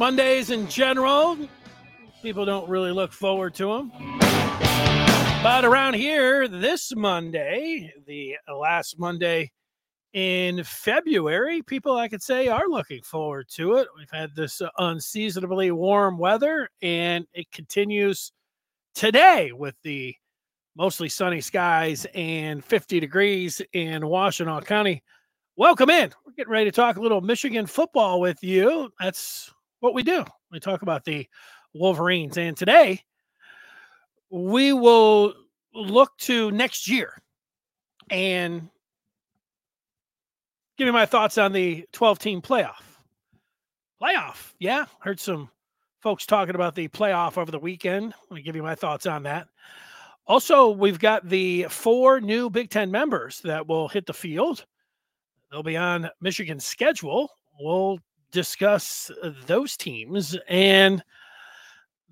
[0.00, 1.36] Mondays in general,
[2.22, 3.92] people don't really look forward to them.
[5.42, 9.52] But around here, this Monday, the last Monday
[10.14, 13.88] in February, people I could say are looking forward to it.
[13.94, 18.32] We've had this unseasonably warm weather, and it continues
[18.94, 20.14] today with the
[20.76, 25.02] mostly sunny skies and 50 degrees in Washtenaw County.
[25.56, 26.10] Welcome in.
[26.24, 28.90] We're getting ready to talk a little Michigan football with you.
[28.98, 30.24] That's what we do.
[30.50, 31.26] We talk about the
[31.74, 32.36] Wolverines.
[32.38, 33.02] And today,
[34.30, 35.34] we will
[35.74, 37.20] look to next year
[38.10, 38.68] and
[40.76, 42.82] give you my thoughts on the 12 team playoff.
[44.02, 44.52] Playoff.
[44.58, 44.86] Yeah.
[45.00, 45.50] Heard some
[46.00, 48.14] folks talking about the playoff over the weekend.
[48.30, 49.48] Let me give you my thoughts on that.
[50.26, 54.64] Also, we've got the four new Big Ten members that will hit the field.
[55.50, 57.30] They'll be on Michigan's schedule.
[57.58, 57.98] We'll
[58.30, 59.10] discuss
[59.46, 60.36] those teams.
[60.48, 61.02] And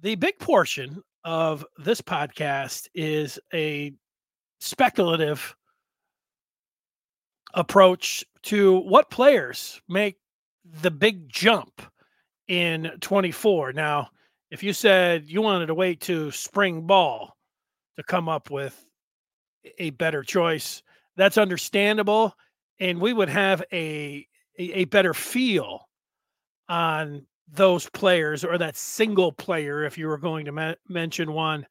[0.00, 3.92] the big portion of this podcast is a
[4.60, 5.54] speculative
[7.54, 10.16] approach to what players make
[10.82, 11.82] the big jump
[12.48, 13.72] in 24.
[13.72, 14.08] Now,
[14.50, 17.36] if you said you wanted to wait to spring ball
[17.96, 18.86] to come up with
[19.78, 20.82] a better choice,
[21.16, 22.34] that's understandable.
[22.80, 24.26] And we would have a,
[24.58, 25.87] a, a better feel
[26.68, 31.66] on those players or that single player, if you were going to me- mention one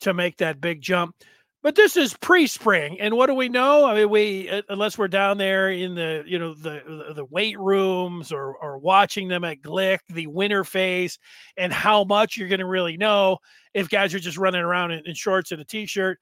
[0.00, 1.14] to make that big jump.
[1.62, 3.84] But this is pre-spring, and what do we know?
[3.84, 8.32] I mean, we unless we're down there in the you know the the weight rooms
[8.32, 11.20] or or watching them at Glick, the winter phase,
[11.56, 13.38] and how much you're going to really know
[13.74, 16.18] if guys are just running around in, in shorts and a t-shirt.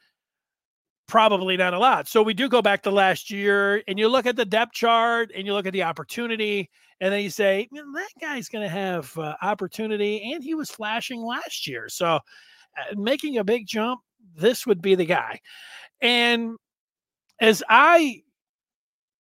[1.11, 2.06] Probably not a lot.
[2.06, 5.33] So we do go back to last year, and you look at the depth chart,
[5.34, 9.16] and you look at the opportunity, and then you say that guy's going to have
[9.19, 11.88] uh, opportunity, and he was flashing last year.
[11.88, 12.20] So uh,
[12.94, 14.00] making a big jump
[14.37, 15.41] this would be the guy.
[16.00, 16.56] And
[17.41, 18.22] as I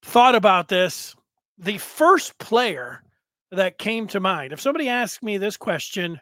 [0.02, 1.16] thought about this,
[1.58, 3.02] the first player
[3.50, 6.20] that came to mind, if somebody asked me this question,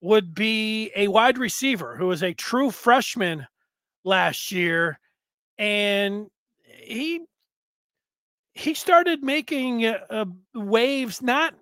[0.00, 3.46] would be a wide receiver who is a true freshman
[4.06, 4.98] last year.
[5.58, 6.28] And
[6.64, 7.20] he
[8.54, 10.24] he started making uh,
[10.54, 11.20] waves.
[11.20, 11.54] Not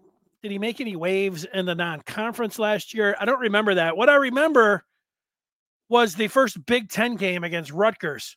[0.42, 3.16] did he make any waves in the non-conference last year?
[3.18, 3.96] I don't remember that.
[3.96, 4.84] What I remember
[5.88, 8.36] was the first Big Ten game against Rutgers.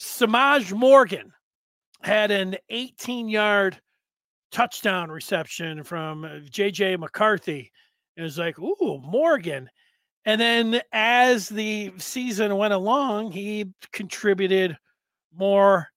[0.00, 1.32] Semaj Morgan
[2.02, 3.80] had an 18 yard
[4.50, 7.72] touchdown reception from JJ uh, McCarthy.
[8.16, 9.68] It was like, ooh, Morgan.
[10.26, 14.76] And then as the season went along, he contributed
[15.36, 15.88] more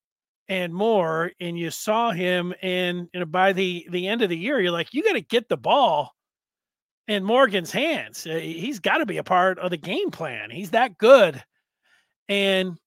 [0.49, 1.31] and more.
[1.39, 4.71] And you saw him, and you know, by the the end of the year, you're
[4.71, 6.13] like, you got to get the ball
[7.07, 8.27] in Morgan's hands.
[8.27, 10.49] Uh, he's got to be a part of the game plan.
[10.49, 11.41] He's that good.
[12.27, 12.77] And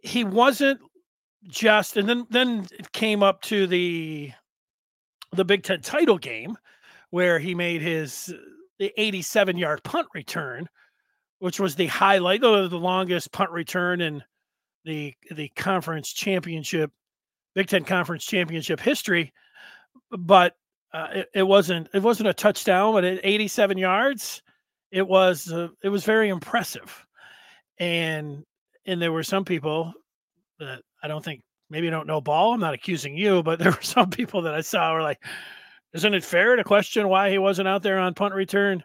[0.00, 0.80] he wasn't
[1.48, 4.32] just and then then it came up to the
[5.32, 6.56] the Big 10 title game
[7.10, 8.32] where he made his
[8.78, 10.68] the 87 yard punt return
[11.40, 14.22] which was the highlight the, the longest punt return in
[14.84, 16.90] the the conference championship
[17.54, 19.32] Big 10 conference championship history
[20.10, 20.54] but
[20.92, 24.42] uh, it, it, wasn't it wasn't a touchdown, but at 87 yards,
[24.90, 27.04] it was uh, it was very impressive.
[27.78, 28.44] And
[28.86, 29.92] and there were some people
[30.58, 32.54] that I don't think maybe don't know ball.
[32.54, 35.22] I'm not accusing you, but there were some people that I saw were like,
[35.94, 38.84] isn't it fair to question why he wasn't out there on punt return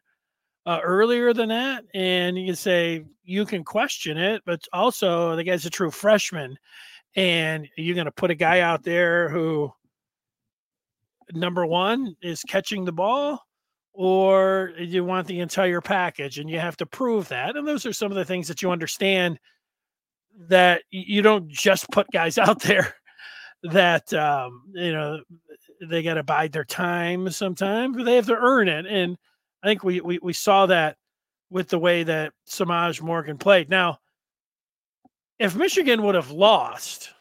[0.66, 1.84] uh, earlier than that?
[1.94, 6.58] And you say you can question it, but also the guy's a true freshman,
[7.16, 9.72] and you're going to put a guy out there who
[11.34, 13.40] number one is catching the ball
[13.94, 17.94] or you want the entire package and you have to prove that and those are
[17.94, 19.40] some of the things that you understand
[20.38, 22.96] that you don't just put guys out there
[23.64, 25.20] that um, you know
[25.90, 29.18] they got to bide their time sometimes but they have to earn it and
[29.64, 30.98] i think we, we we saw that
[31.50, 34.00] with the way that Semaj Morgan played now
[35.40, 37.12] if michigan would have lost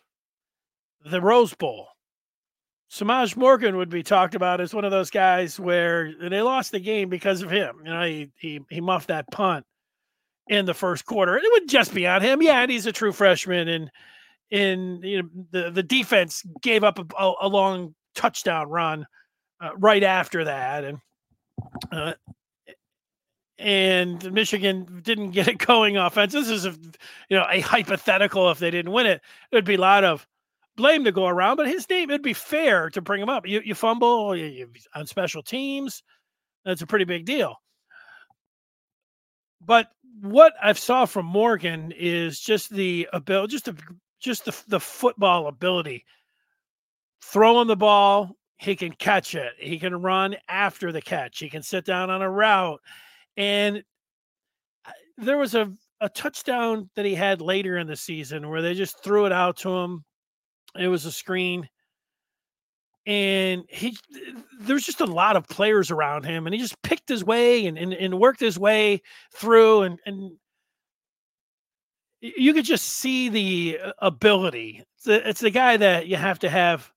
[1.04, 1.88] the rose bowl
[2.92, 6.78] Semaj Morgan would be talked about as one of those guys where they lost the
[6.78, 7.76] game because of him.
[7.86, 9.64] You know, he he he muffed that punt
[10.48, 11.38] in the first quarter.
[11.38, 12.42] It would just be on him.
[12.42, 13.90] Yeah, and he's a true freshman, and
[14.50, 19.06] in you know the the defense gave up a, a long touchdown run
[19.60, 20.98] uh, right after that, and
[21.90, 22.14] uh,
[23.58, 26.32] and Michigan didn't get it going offense.
[26.32, 26.70] This is a
[27.28, 28.50] you know a hypothetical.
[28.50, 29.20] If they didn't win it,
[29.50, 30.26] it would be a lot of
[30.76, 33.46] blame to go around, but his name, it'd be fair to bring him up.
[33.46, 36.02] You, you fumble you, you, on special teams.
[36.64, 37.56] That's a pretty big deal.
[39.60, 39.88] But
[40.20, 43.76] what I've saw from Morgan is just the ability, just the
[44.20, 46.04] just the, the football ability.
[47.22, 49.52] Throwing the ball, he can catch it.
[49.58, 51.38] He can run after the catch.
[51.38, 52.80] He can sit down on a route.
[53.36, 53.82] And
[55.16, 59.02] there was a, a touchdown that he had later in the season where they just
[59.02, 60.04] threw it out to him.
[60.78, 61.68] It was a screen.
[63.04, 63.96] And he
[64.60, 67.76] there's just a lot of players around him, and he just picked his way and,
[67.76, 69.02] and, and worked his way
[69.34, 70.32] through and and
[72.22, 74.84] you could just see the uh, ability.
[74.96, 76.92] It's the, it's the guy that you have to have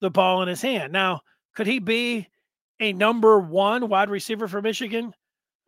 [0.00, 0.92] the ball in his hand.
[0.92, 1.20] Now,
[1.54, 2.28] could he be
[2.80, 5.12] a number one wide receiver for Michigan?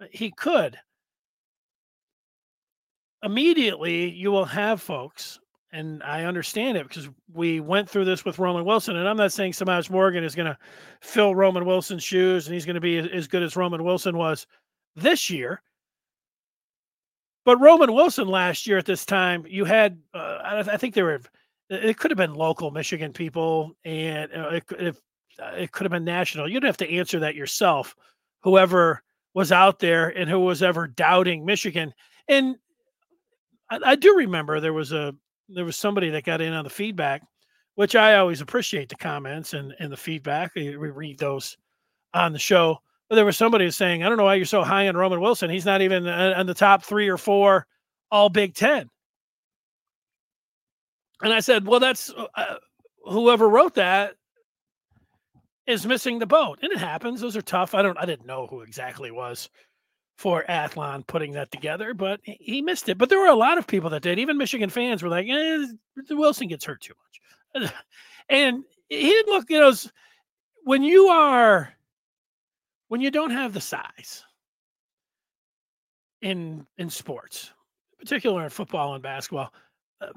[0.00, 0.79] Uh, he could.
[3.23, 5.38] Immediately, you will have folks,
[5.70, 8.96] and I understand it because we went through this with Roman Wilson.
[8.96, 10.58] And I'm not saying Semaj Morgan is going to
[11.00, 14.46] fill Roman Wilson's shoes and he's going to be as good as Roman Wilson was
[14.96, 15.62] this year.
[17.44, 21.20] But Roman Wilson last year at this time, you had, uh, I, think there were,
[21.73, 24.97] it could have been local Michigan people, and uh, it, it,
[25.41, 26.49] uh, it could have been national.
[26.49, 27.95] You'd have to answer that yourself,
[28.43, 29.03] whoever
[29.35, 31.95] was out there and who was ever doubting Michigan.
[32.29, 32.57] And
[33.71, 35.15] I, I do remember there was a
[35.49, 37.23] there was somebody that got in on the feedback,
[37.75, 40.55] which I always appreciate the comments and and the feedback.
[40.55, 41.57] We read those
[42.15, 42.79] on the show
[43.13, 45.51] but there was somebody saying, I don't know why you're so high on Roman Wilson.
[45.51, 47.67] He's not even in the top three or four
[48.11, 48.89] all Big Ten.
[51.23, 52.57] And I said, well, that's uh, uh,
[53.05, 54.15] whoever wrote that
[55.67, 56.59] is missing the boat.
[56.63, 57.21] And it happens.
[57.21, 57.75] Those are tough.
[57.75, 59.49] I don't, I didn't know who exactly was
[60.19, 62.99] for Athlon putting that together, but he missed it.
[62.99, 64.19] But there were a lot of people that did.
[64.19, 65.67] Even Michigan fans were like, eh,
[66.11, 66.95] Wilson gets hurt too
[67.55, 67.73] much.
[68.29, 69.73] and he didn't look, you know,
[70.65, 71.73] when you are
[72.89, 74.25] when you don't have the size
[76.21, 77.53] in in sports,
[77.99, 79.53] particularly in football and basketball,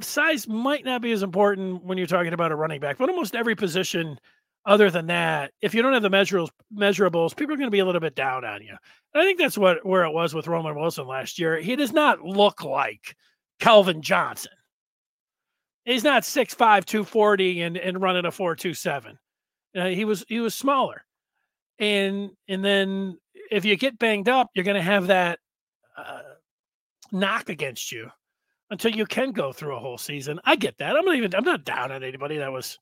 [0.02, 3.36] size might not be as important when you're talking about a running back, but almost
[3.36, 4.20] every position
[4.66, 7.80] other than that, if you don't have the measurables, measurables, people are going to be
[7.80, 8.76] a little bit down on you.
[9.14, 11.60] And I think that's what where it was with Roman Wilson last year.
[11.60, 13.16] He does not look like
[13.60, 14.52] Calvin Johnson.
[15.86, 19.18] He's not 6'5, 240 and, and running a 427.
[19.78, 21.06] Uh, he was he was smaller
[21.80, 23.18] and and then
[23.52, 25.40] if you get banged up, you're going to have that
[25.98, 26.22] uh,
[27.12, 28.10] knock against you
[28.70, 30.40] until you can go through a whole season.
[30.44, 30.96] I get that.
[30.96, 31.36] I'm not even.
[31.36, 32.80] I'm not down on anybody that was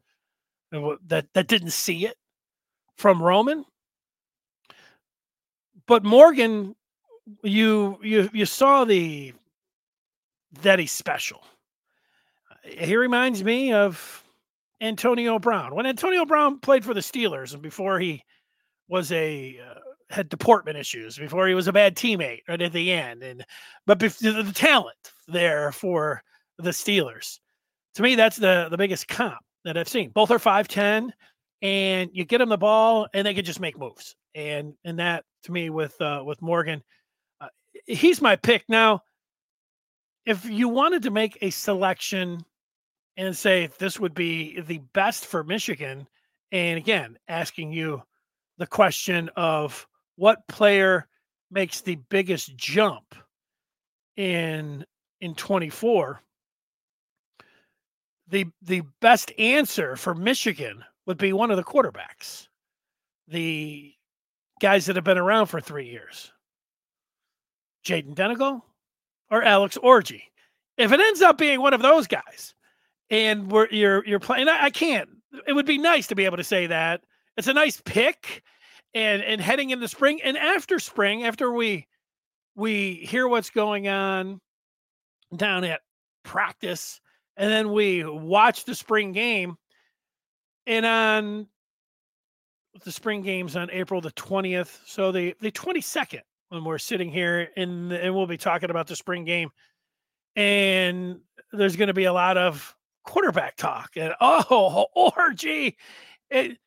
[0.72, 2.16] that that didn't see it
[2.98, 3.66] from Roman.
[5.88, 6.76] But Morgan,
[7.44, 9.34] you you you saw the
[10.62, 11.44] that he's special.
[12.64, 14.24] He reminds me of
[14.80, 15.76] Antonio Brown.
[15.76, 18.24] When Antonio Brown played for the Steelers and before he
[18.88, 22.92] was a uh, had deportment issues before he was a bad teammate right at the
[22.92, 23.44] end and
[23.88, 26.24] but bef- the talent there for
[26.58, 27.40] the Steelers.
[27.96, 30.10] To me that's the the biggest comp that I've seen.
[30.10, 31.12] Both are 5'10
[31.62, 34.16] and you get them the ball and they can just make moves.
[34.36, 36.84] And and that to me with uh with Morgan
[37.42, 37.48] uh,
[37.86, 38.64] he's my pick.
[38.68, 39.02] Now
[40.26, 42.44] if you wanted to make a selection
[43.18, 46.08] and say this would be the best for Michigan
[46.52, 48.02] and again asking you
[48.58, 51.08] the question of what player
[51.52, 53.16] makes the biggest jump
[54.18, 54.86] in
[55.24, 56.22] in 24
[58.28, 62.48] the the best answer for Michigan would be one of the quarterbacks.
[63.28, 63.94] The
[64.62, 66.32] guys that have been around for 3 years.
[67.86, 68.62] Jayden Denegal
[69.30, 70.24] or Alex Orji.
[70.78, 72.56] if it ends up being one of those guys
[73.10, 75.10] and we're you're you're playing I, I can't
[75.48, 77.02] it would be nice to be able to say that.
[77.38, 78.44] It's a nice pick
[78.94, 81.88] and and heading into spring and after spring after we
[82.56, 84.40] we hear what's going on
[85.36, 85.82] down at
[86.24, 87.00] practice
[87.38, 89.56] and then we watch the spring game
[90.68, 91.48] and on
[92.84, 97.50] the spring games on April the 20th so the the 22nd when we're sitting here
[97.58, 99.50] and and we'll be talking about the spring game
[100.36, 101.20] and
[101.52, 102.76] there's going to be a lot of
[103.06, 105.76] quarterback talk and oh Orji
[106.30, 106.58] it,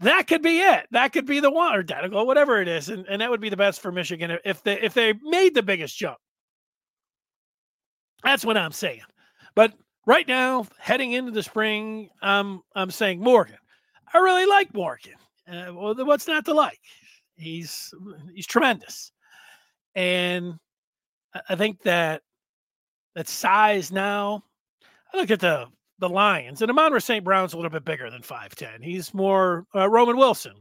[0.00, 0.86] that could be it.
[0.92, 3.50] That could be the one or Denegal, whatever it is, and, and that would be
[3.50, 6.18] the best for Michigan if they if they made the biggest jump.
[8.24, 9.02] That's what I'm saying.
[9.54, 9.72] But
[10.06, 13.56] right now, heading into the spring, I'm I'm saying Morgan.
[14.12, 15.14] I really like Morgan.
[15.48, 16.80] Uh, well, what's not to like?
[17.36, 17.92] He's
[18.34, 19.12] he's tremendous,
[19.94, 20.54] and
[21.48, 22.22] I think that
[23.14, 24.42] that size now.
[25.12, 25.66] I look at the
[25.98, 26.62] the Lions.
[26.62, 27.24] And Amon St.
[27.24, 28.82] Brown's a little bit bigger than 5'10.
[28.82, 30.54] He's more uh, Roman Wilson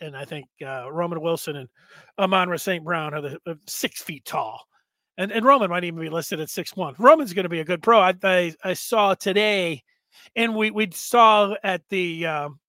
[0.00, 1.68] and I think uh, Roman Wilson and
[2.18, 2.84] Amon St.
[2.84, 4.66] Brown are the uh, six feet tall.
[5.18, 6.94] And, and Roman might even be listed at six one.
[6.98, 8.00] Roman's going to be a good pro.
[8.00, 9.82] I, I, I saw today,
[10.34, 12.60] and we we saw at the um,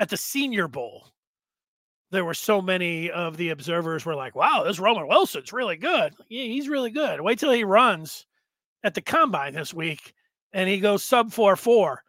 [0.00, 1.08] at the Senior Bowl.
[2.10, 6.14] There were so many of the observers were like, "Wow, this Roman Wilson's really good.
[6.28, 7.20] Yeah, he's really good.
[7.20, 8.26] Wait till he runs
[8.84, 10.14] at the combine this week,
[10.52, 12.02] and he goes sub four four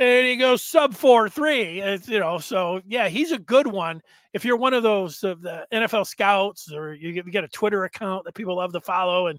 [0.00, 1.80] and he goes sub four three.
[1.80, 4.00] It's, you know, so yeah, he's a good one.
[4.32, 8.24] If you're one of those of the NFL scouts, or you get, a Twitter account
[8.24, 9.38] that people love to follow, and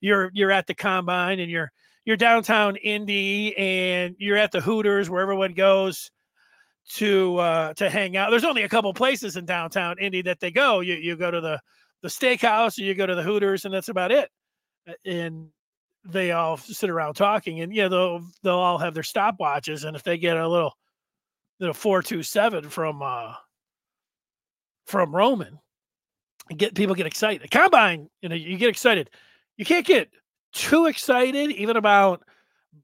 [0.00, 1.72] you're you're at the combine and you're
[2.04, 6.10] you're downtown Indy and you're at the Hooters where everyone goes
[6.90, 8.30] to uh to hang out.
[8.30, 10.80] There's only a couple places in downtown Indy that they go.
[10.80, 11.58] You you go to the
[12.02, 14.28] the steakhouse and you go to the Hooters and that's about it.
[15.06, 15.48] And
[16.04, 20.02] they all sit around talking and yeah they'll they'll all have their stopwatches and if
[20.02, 20.72] they get a little
[21.60, 23.34] little 427 from uh
[24.86, 25.60] from roman
[26.56, 27.42] get people get excited.
[27.42, 29.10] The combine you know you get excited.
[29.56, 30.10] You can't get
[30.52, 32.22] too excited even about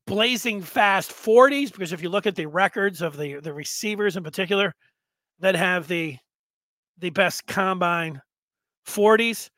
[0.06, 4.24] blazing fast 40s because if you look at the records of the the receivers in
[4.24, 4.74] particular
[5.40, 6.16] that have the
[6.98, 8.20] the best combine
[8.86, 9.50] 40s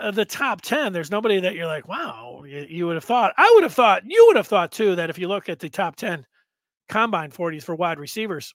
[0.00, 3.32] uh, the top 10 there's nobody that you're like wow you, you, would have thought
[3.36, 5.68] i would have thought you would have thought too that if you look at the
[5.68, 6.24] top 10
[6.88, 8.54] combine 40s for wide receivers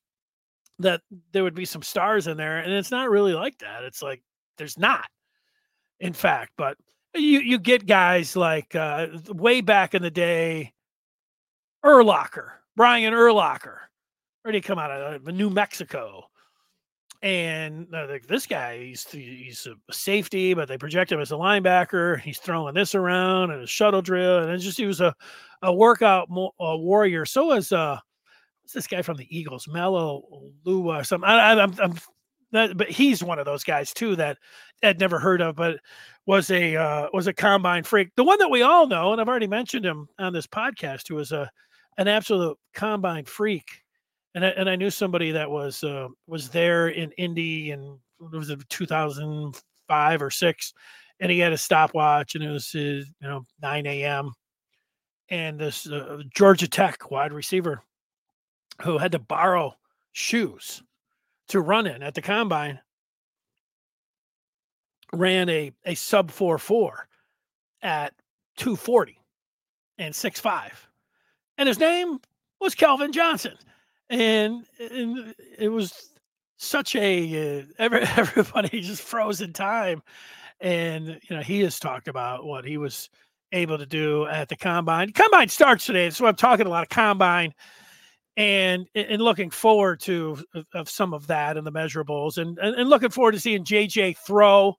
[0.79, 4.01] that there would be some stars in there and it's not really like that it's
[4.01, 4.22] like
[4.58, 5.08] there's not
[6.00, 6.77] in fact but
[7.15, 10.74] you you get guys like uh way back in the day
[11.86, 13.77] Urlacher, Brian Urlacher.
[14.41, 15.27] Where did he come out of?
[15.27, 16.29] Uh, New Mexico
[17.22, 22.20] and like this guy, he's he's a safety, but they project him as a linebacker.
[22.22, 25.14] He's throwing this around and a shuttle drill, and it's just he was a
[25.62, 27.26] a workout mo- a warrior.
[27.26, 28.00] So was uh,
[28.62, 30.24] what's this guy from the Eagles, Mello
[30.64, 31.96] Lua, some I, I, I'm, I'm
[32.52, 34.38] that, but he's one of those guys too that
[34.82, 35.80] I'd never heard of, but
[36.26, 38.10] was a uh, was a combine freak.
[38.16, 41.16] The one that we all know, and I've already mentioned him on this podcast, who
[41.16, 41.52] was a
[41.98, 43.84] an absolute combine freak
[44.36, 48.36] and I, and I knew somebody that was uh, was there in Indy and it
[48.36, 50.74] was 2005 or six,
[51.20, 54.32] and he had a stopwatch and it was his, you know 9 a.m.
[55.30, 57.82] and this uh, Georgia Tech wide receiver
[58.82, 59.74] who had to borrow
[60.12, 60.82] shoes
[61.48, 62.80] to run in at the combine
[65.14, 67.08] ran a a sub four four
[67.82, 68.14] at
[68.58, 69.20] 240
[69.98, 70.88] and six five,
[71.58, 72.20] and his name
[72.62, 73.58] was Calvin Johnson
[74.10, 76.10] and, and it was
[76.58, 80.01] such a uh, every, everybody just froze in time
[80.62, 83.10] and you know he has talked about what he was
[83.51, 85.12] able to do at the combine.
[85.12, 87.54] Combine starts today so i'm talking a lot of combine
[88.38, 92.75] and and looking forward to of, of some of that and the measurables and, and,
[92.75, 94.75] and looking forward to seeing jj throw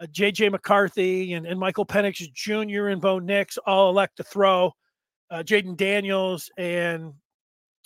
[0.00, 4.70] uh, jj mccarthy and, and michael penix jr and bo nix all elect to throw
[5.30, 7.14] uh, jayden daniels and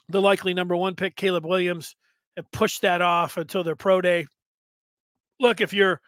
[0.09, 1.95] the likely number one pick, Caleb Williams,
[2.37, 4.27] and push that off until their pro day.
[5.41, 6.01] Look, if you're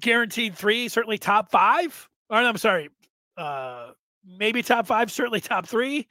[0.00, 2.88] guaranteed three, certainly top five, or I'm sorry,
[3.36, 3.90] uh,
[4.24, 6.06] maybe top five, certainly top three.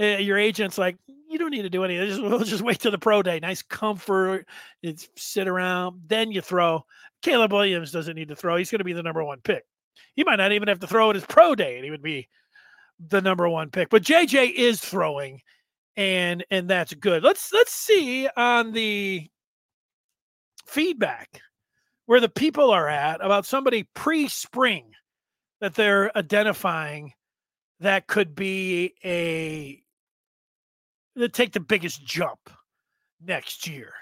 [0.00, 0.96] Uh, your agent's like,
[1.28, 2.06] you don't need to do anything.
[2.08, 3.38] Just, we'll just wait till the pro day.
[3.40, 4.46] Nice comfort.
[4.82, 6.00] It's sit around.
[6.06, 6.84] Then you throw.
[7.22, 8.56] Caleb Williams doesn't need to throw.
[8.56, 9.64] He's going to be the number one pick.
[10.14, 12.28] He might not even have to throw at his pro day, and he would be
[13.08, 13.90] the number one pick.
[13.90, 15.40] But JJ is throwing,
[15.98, 17.24] and and that's good.
[17.24, 19.26] Let's let's see on the
[20.64, 21.40] feedback
[22.06, 24.92] where the people are at about somebody pre-spring
[25.60, 27.12] that they're identifying
[27.80, 29.82] that could be a
[31.16, 32.48] that take the biggest jump
[33.20, 33.92] next year.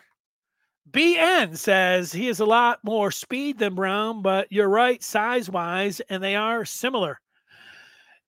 [0.91, 6.01] BN says he has a lot more speed than Brown, but you're right, size wise,
[6.11, 7.19] and they are similar.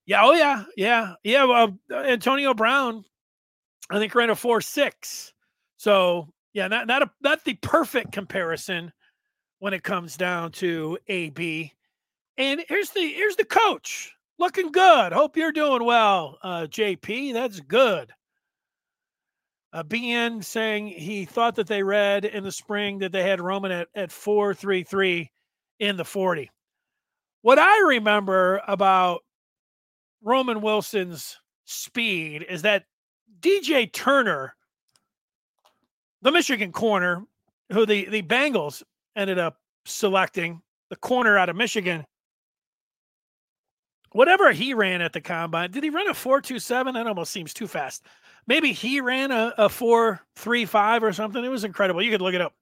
[0.07, 1.45] Yeah, oh yeah, yeah, yeah.
[1.45, 3.05] Well, Antonio Brown
[3.90, 5.33] I think ran a four six.
[5.76, 8.92] So yeah, not not a not the perfect comparison
[9.59, 11.73] when it comes down to AB.
[12.37, 15.12] And here's the here's the coach looking good.
[15.12, 17.33] Hope you're doing well, uh, JP.
[17.33, 18.12] That's good.
[19.73, 23.71] Uh, BN saying he thought that they read in the spring that they had Roman
[23.71, 25.30] at, at 433
[25.80, 26.50] in the 40.
[27.42, 29.21] What I remember about
[30.23, 32.85] Roman Wilson's speed is that
[33.40, 34.54] DJ Turner,
[36.23, 37.25] the Michigan corner,
[37.73, 38.83] who the, the Bengals
[39.16, 42.04] ended up selecting, the corner out of Michigan,
[44.12, 46.95] whatever he ran at the combine, did he run a 427?
[46.95, 48.04] That almost seems too fast.
[48.47, 51.45] Maybe he ran a, a 435 or something.
[51.45, 52.02] It was incredible.
[52.02, 52.54] You could look it up.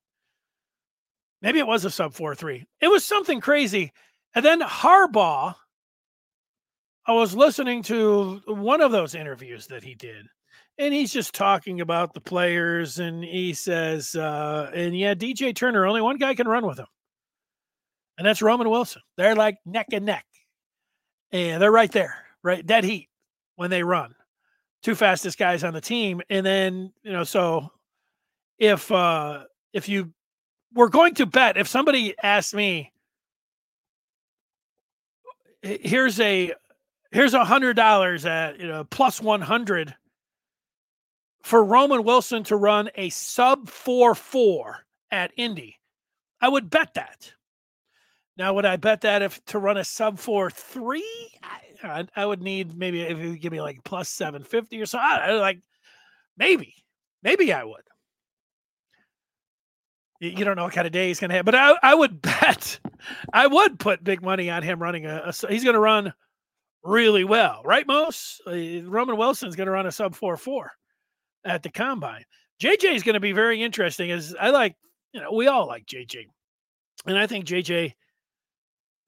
[1.42, 2.66] Maybe it was a sub 4 3.
[2.80, 3.92] It was something crazy.
[4.35, 5.54] And then Harbaugh,
[7.06, 10.26] I was listening to one of those interviews that he did,
[10.78, 12.99] and he's just talking about the players.
[12.99, 16.87] And he says, uh, and yeah, DJ Turner, only one guy can run with him,
[18.18, 19.02] and that's Roman Wilson.
[19.16, 20.25] They're like neck and neck.
[21.33, 22.64] And they're right there, right?
[22.64, 23.09] Dead heat
[23.56, 24.14] when they run.
[24.83, 26.23] Two fastest guys on the team.
[26.30, 27.68] And then, you know, so
[28.59, 30.12] if uh if you
[30.73, 32.92] were going to bet, if somebody asked me,
[35.62, 36.52] here's a
[37.11, 39.95] here's a hundred dollars at you know plus one hundred
[41.47, 45.79] for Roman Wilson to run a sub four four at Indy,
[46.41, 47.33] I would bet that.
[48.37, 51.31] Now, would I bet that if to run a sub four three,
[51.85, 54.99] I, I would need maybe if you give me like plus seven fifty or so.
[54.99, 55.61] I, like
[56.37, 56.75] maybe,
[57.23, 57.85] maybe I would.
[60.19, 62.21] You don't know what kind of day he's going to have, but I, I would
[62.23, 62.81] bet,
[63.33, 65.23] I would put big money on him running a.
[65.26, 66.12] a he's going to run
[66.83, 70.73] really well, right, Most uh, Roman Wilson's going to run a sub four four
[71.47, 72.25] at the combine.
[72.61, 74.11] JJ is going to be very interesting.
[74.11, 74.76] As I like,
[75.12, 76.26] you know, we all like JJ,
[77.07, 77.95] and I think JJ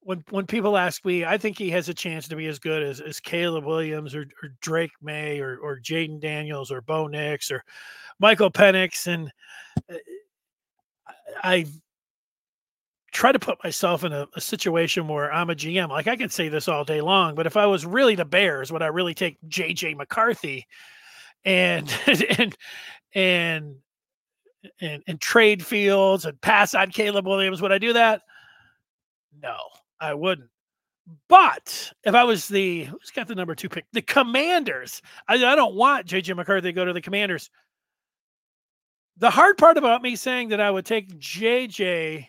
[0.01, 2.83] when when people ask me, I think he has a chance to be as good
[2.83, 7.51] as, as Caleb Williams or, or Drake Maye or or Jayden Daniels or Bo Nix
[7.51, 7.63] or
[8.19, 9.07] Michael Penix.
[9.07, 9.31] And
[9.91, 9.97] uh,
[11.43, 11.67] I
[13.13, 15.89] try to put myself in a, a, situation where I'm a GM.
[15.89, 18.71] Like I can say this all day long, but if I was really the Bears,
[18.71, 20.67] would I really take JJ McCarthy
[21.45, 21.93] and
[22.39, 22.57] and
[23.15, 23.77] and
[24.81, 27.63] and, and trade fields and pass on Caleb Williams?
[27.63, 28.23] Would I do that?
[29.41, 29.57] No.
[30.01, 30.51] I wouldn't.
[31.29, 35.55] But if I was the who's got the number two pick, the Commanders, I, I
[35.55, 37.51] don't want JJ McCarthy to go to the Commanders.
[39.17, 42.27] The hard part about me saying that I would take JJ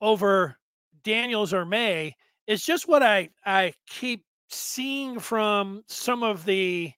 [0.00, 0.58] over
[1.04, 6.92] Daniels or Maye is just what I I keep seeing from some of the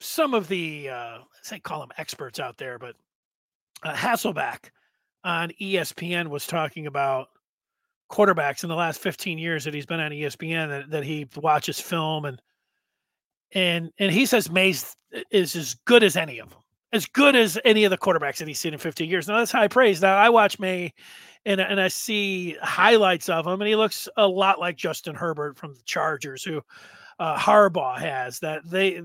[0.00, 2.96] some of the uh say call them experts out there, but
[3.82, 4.70] uh, Hasselbeck
[5.24, 7.28] on ESPN was talking about
[8.10, 11.80] quarterbacks in the last 15 years that he's been on ESPN that, that he watches
[11.80, 12.40] film and
[13.52, 14.96] and and he says Maye's
[15.30, 16.58] is as good as any of them,
[16.92, 19.28] as good as any of the quarterbacks that he's seen in 15 years.
[19.28, 20.02] Now that's high praise.
[20.02, 20.92] Now I watch Maye
[21.44, 25.56] and and I see highlights of him, and he looks a lot like Justin Herbert
[25.56, 26.60] from the Chargers, who
[27.20, 28.40] uh, Harbaugh has.
[28.40, 29.00] That they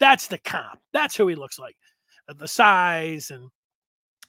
[0.00, 0.80] that's the comp.
[0.92, 1.76] That's who he looks like,
[2.28, 3.48] the size and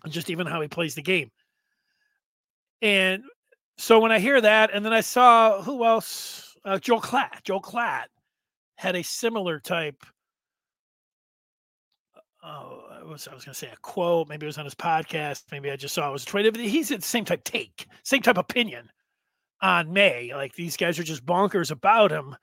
[0.09, 1.31] just even how he plays the game.
[2.81, 3.23] And
[3.77, 6.55] so when I hear that, and then I saw who else?
[6.63, 7.43] Uh, Joe Klatt.
[7.43, 8.05] Joe Klatt
[8.75, 10.03] had a similar type.
[12.15, 14.27] Uh, oh, I was, I was going to say a quote.
[14.27, 15.43] Maybe it was on his podcast.
[15.51, 16.53] Maybe I just saw it was tweeted.
[16.53, 18.89] But he's the same type take, same type opinion
[19.61, 20.31] on Maye.
[20.35, 22.35] Like these guys are just bonkers about him.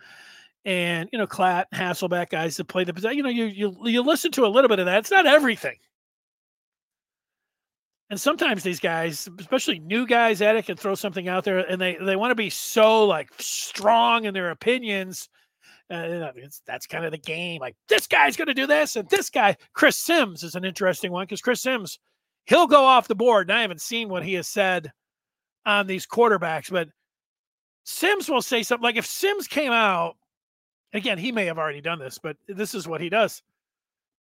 [0.64, 3.16] And you know, Klatt, Hasselbeck guys that play the position.
[3.16, 4.99] You know, you you you listen to a little bit of that.
[4.99, 5.77] It's not everything.
[8.11, 11.81] And sometimes these guys, especially new guys at it, can throw something out there and
[11.81, 15.29] they, they want to be so like strong in their opinions.
[15.90, 16.31] Uh,
[16.66, 17.61] that's kind of the game.
[17.61, 21.12] Like this guy's going to do this, and this guy, Chris Sims, is an interesting
[21.12, 21.99] one because Chris Sims,
[22.44, 23.49] he'll go off the board.
[23.49, 24.92] And I haven't seen what he has said
[25.64, 26.88] on these quarterbacks, but
[27.85, 30.16] Sims will say something like if Sims came out,
[30.92, 33.42] again, he may have already done this, but this is what he does.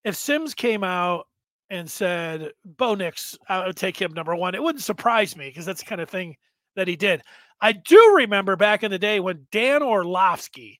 [0.04, 1.28] If Sims came out
[1.70, 4.56] and said, Bo Nix, I would take him number one.
[4.56, 6.38] It wouldn't surprise me because that's the kind of thing
[6.76, 7.22] that he did.
[7.60, 10.80] I do remember back in the day when Dan Orlovsky,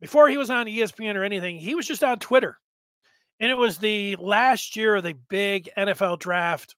[0.00, 2.58] before he was on ESPN or anything, he was just on Twitter.
[3.40, 6.76] And it was the last year of the big NFL draft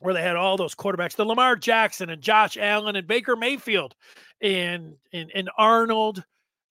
[0.00, 3.94] where they had all those quarterbacks, the Lamar Jackson and Josh Allen and Baker Mayfield
[4.40, 6.24] and, and, and Darnold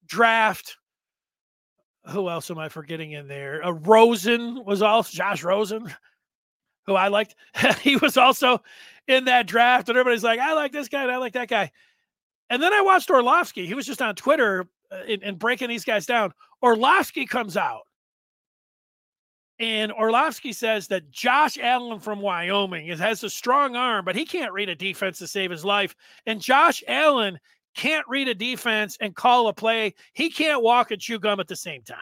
[0.06, 0.78] draft
[2.08, 3.66] who else am I forgetting in there?
[3.66, 5.94] Uh, Rosen was also Josh Rosen,
[6.86, 7.36] who I liked.
[7.82, 8.62] he was also
[9.08, 11.72] in that draft, and everybody's like, I like this guy and I like that guy.
[12.50, 13.66] And then I watched Orlovsky.
[13.66, 16.34] He was just on Twitter uh, and, and breaking these guys down.
[16.62, 17.84] Orlovsky comes out,
[19.60, 24.54] and Orlovsky says that Josh Allen from Wyoming has a strong arm, but he can't
[24.54, 25.96] read a defense to save his life.
[26.26, 27.40] And Josh Allen
[27.76, 29.94] can't read a defense and call a play.
[30.14, 31.98] He can't walk and chew gum at the same time.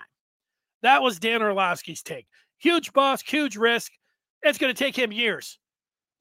[0.81, 2.27] That was Dan Orlovsky's take.
[2.57, 3.91] Huge boss, huge risk.
[4.43, 5.59] It's going to take him years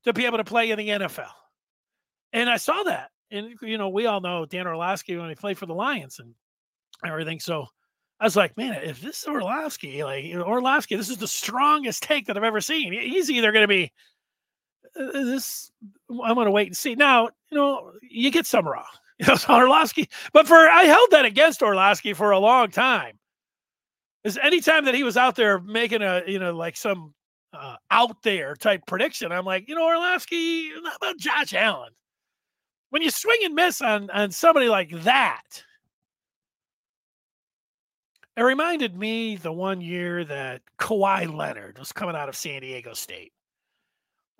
[0.04, 1.30] to be able to play in the NFL.
[2.32, 3.10] And I saw that.
[3.30, 6.34] And, you know, we all know Dan Orlovsky when he played for the Lions and
[7.06, 7.40] everything.
[7.40, 7.66] So
[8.18, 12.26] I was like, man, if this is Orlovsky, like Orlovsky, this is the strongest take
[12.26, 12.92] that I've ever seen.
[12.92, 13.92] He's either going to be
[14.98, 15.70] uh, this.
[16.10, 16.94] I'm going to wait and see.
[16.94, 18.84] Now, you know, you get some raw,
[19.26, 23.18] you know, Orlovsky, but for I held that against Orlovsky for a long time.
[24.24, 27.14] Is anytime that he was out there making a, you know, like some
[27.52, 31.92] uh, out there type prediction, I'm like, you know, Orlovsky, how about Josh Allen?
[32.90, 35.64] When you swing and miss on on somebody like that,
[38.36, 42.94] it reminded me the one year that Kawhi Leonard was coming out of San Diego
[42.94, 43.32] State.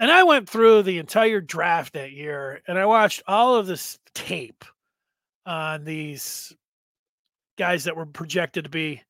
[0.00, 3.98] And I went through the entire draft that year and I watched all of this
[4.14, 4.64] tape
[5.44, 6.54] on these
[7.58, 9.02] guys that were projected to be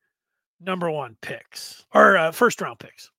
[0.59, 3.09] number one picks or uh, first round picks.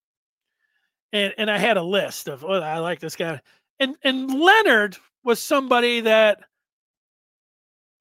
[1.14, 3.40] And and I had a list of oh I like this guy.
[3.80, 6.40] And and Leonard was somebody that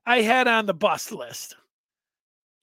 [0.06, 1.56] I had on the bust list.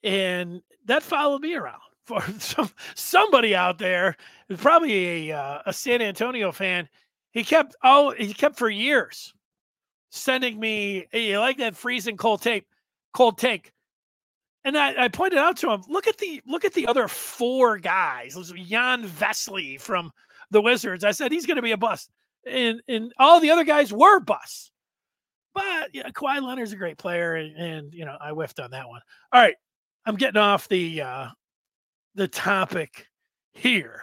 [0.02, 4.16] And that followed me around for some somebody out there,
[4.56, 6.88] probably a uh, a San Antonio fan.
[7.30, 9.34] He kept oh he kept for years
[10.10, 12.66] sending me you like that freezing cold tape,
[13.12, 13.72] cold take.
[14.64, 17.78] And I, I, pointed out to him, look at the look at the other four
[17.78, 18.36] guys.
[18.66, 20.10] Jan Vesely from
[20.50, 21.04] the Wizards.
[21.04, 22.10] I said he's going to be a bust,
[22.44, 24.72] and and all the other guys were busts.
[25.54, 28.88] But yeah, Kawhi Leonard's a great player, and, and you know I whiffed on that
[28.88, 29.00] one.
[29.32, 29.54] All right,
[30.04, 31.26] I'm getting off the uh,
[32.18, 33.06] the topic
[33.52, 34.02] here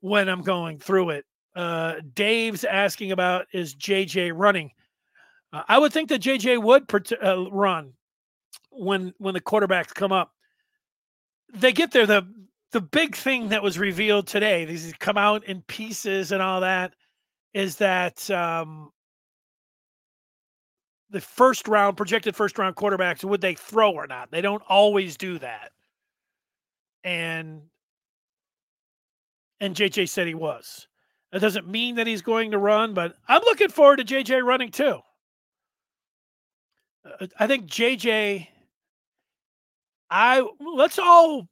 [0.00, 1.26] when I'm going through it.
[1.54, 4.70] Uh, Dave's asking about is JJ running.
[5.52, 6.90] Uh, I would think that JJ would
[7.22, 7.92] uh, run
[8.70, 10.32] when when the quarterbacks come up.
[11.54, 12.06] They get there.
[12.06, 12.26] the
[12.72, 16.94] The big thing that was revealed today, these come out in pieces and all that,
[17.52, 18.90] is that um,
[21.10, 24.30] the first round projected first round quarterbacks would they throw or not.
[24.30, 25.70] They don't always do that.
[27.04, 27.62] And
[29.60, 30.88] and JJ said he was.
[31.30, 34.70] That doesn't mean that he's going to run, but I'm looking forward to JJ running
[34.70, 35.00] too.
[37.20, 38.48] Uh, I think JJ
[40.10, 41.48] I let's all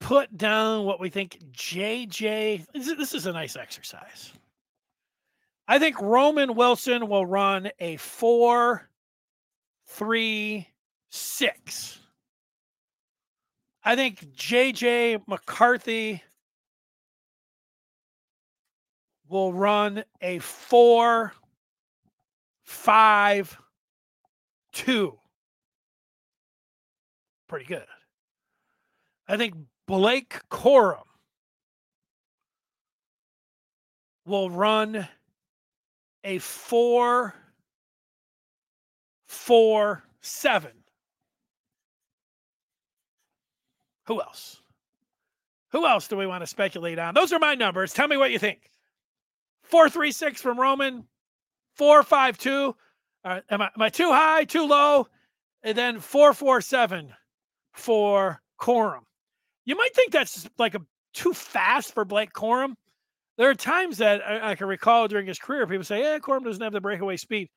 [0.00, 4.32] put down what we think JJ this is a nice exercise.
[5.68, 8.88] I think Roman Wilson will run a 4
[9.86, 10.68] three,
[11.10, 12.00] six.
[13.86, 16.20] I think JJ McCarthy
[19.28, 21.32] will run a four,
[22.64, 23.56] five,
[24.72, 25.16] two.
[27.46, 27.86] Pretty good.
[29.28, 29.54] I think
[29.86, 31.04] Blake Corum
[34.24, 35.06] will run
[36.24, 37.36] a four,
[39.28, 40.75] four, seven.
[44.06, 44.62] Who else?
[45.72, 47.14] Who else do we want to speculate on?
[47.14, 47.92] Those are my numbers.
[47.92, 48.70] Tell me what you think.
[49.64, 51.04] 436 from Roman,
[51.74, 52.76] 452.
[53.24, 55.08] Uh, am, I, am I too high, too low?
[55.62, 57.12] And then 447
[57.72, 59.02] for Corum.
[59.64, 60.80] You might think that's like a
[61.12, 62.74] too fast for Blake Corum.
[63.36, 66.44] There are times that I, I can recall during his career, people say, "Yeah, Corum
[66.44, 67.48] doesn't have the breakaway speed,"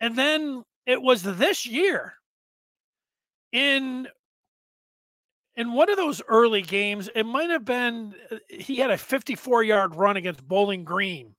[0.00, 2.14] and then it was this year
[3.52, 4.06] in
[5.56, 7.08] in one of those early games.
[7.14, 11.34] It might have been uh, he had a 54 yard run against Bowling Green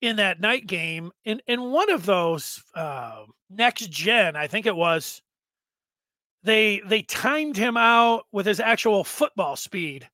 [0.00, 1.12] in that night game.
[1.24, 5.22] In in one of those uh, next gen, I think it was.
[6.42, 10.08] They they timed him out with his actual football speed,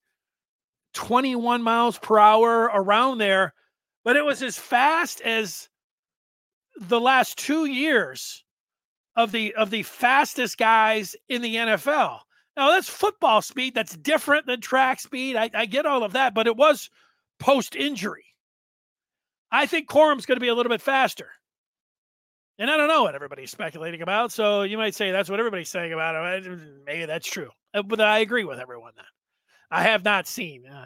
[0.94, 3.52] 21 miles per hour around there,
[4.04, 5.68] but it was as fast as
[6.80, 8.44] the last two years
[9.16, 12.20] of the of the fastest guys in the NFL.
[12.60, 13.74] Now that's football speed.
[13.74, 15.34] That's different than track speed.
[15.34, 16.90] I, I get all of that, but it was
[17.38, 18.26] post injury.
[19.50, 21.30] I think Corum's going to be a little bit faster.
[22.58, 24.30] And I don't know what everybody's speculating about.
[24.30, 26.60] So you might say that's what everybody's saying about it.
[26.84, 27.48] Maybe that's true.
[27.72, 29.06] Uh, but I agree with everyone then.
[29.70, 30.66] I have not seen.
[30.66, 30.84] Uh,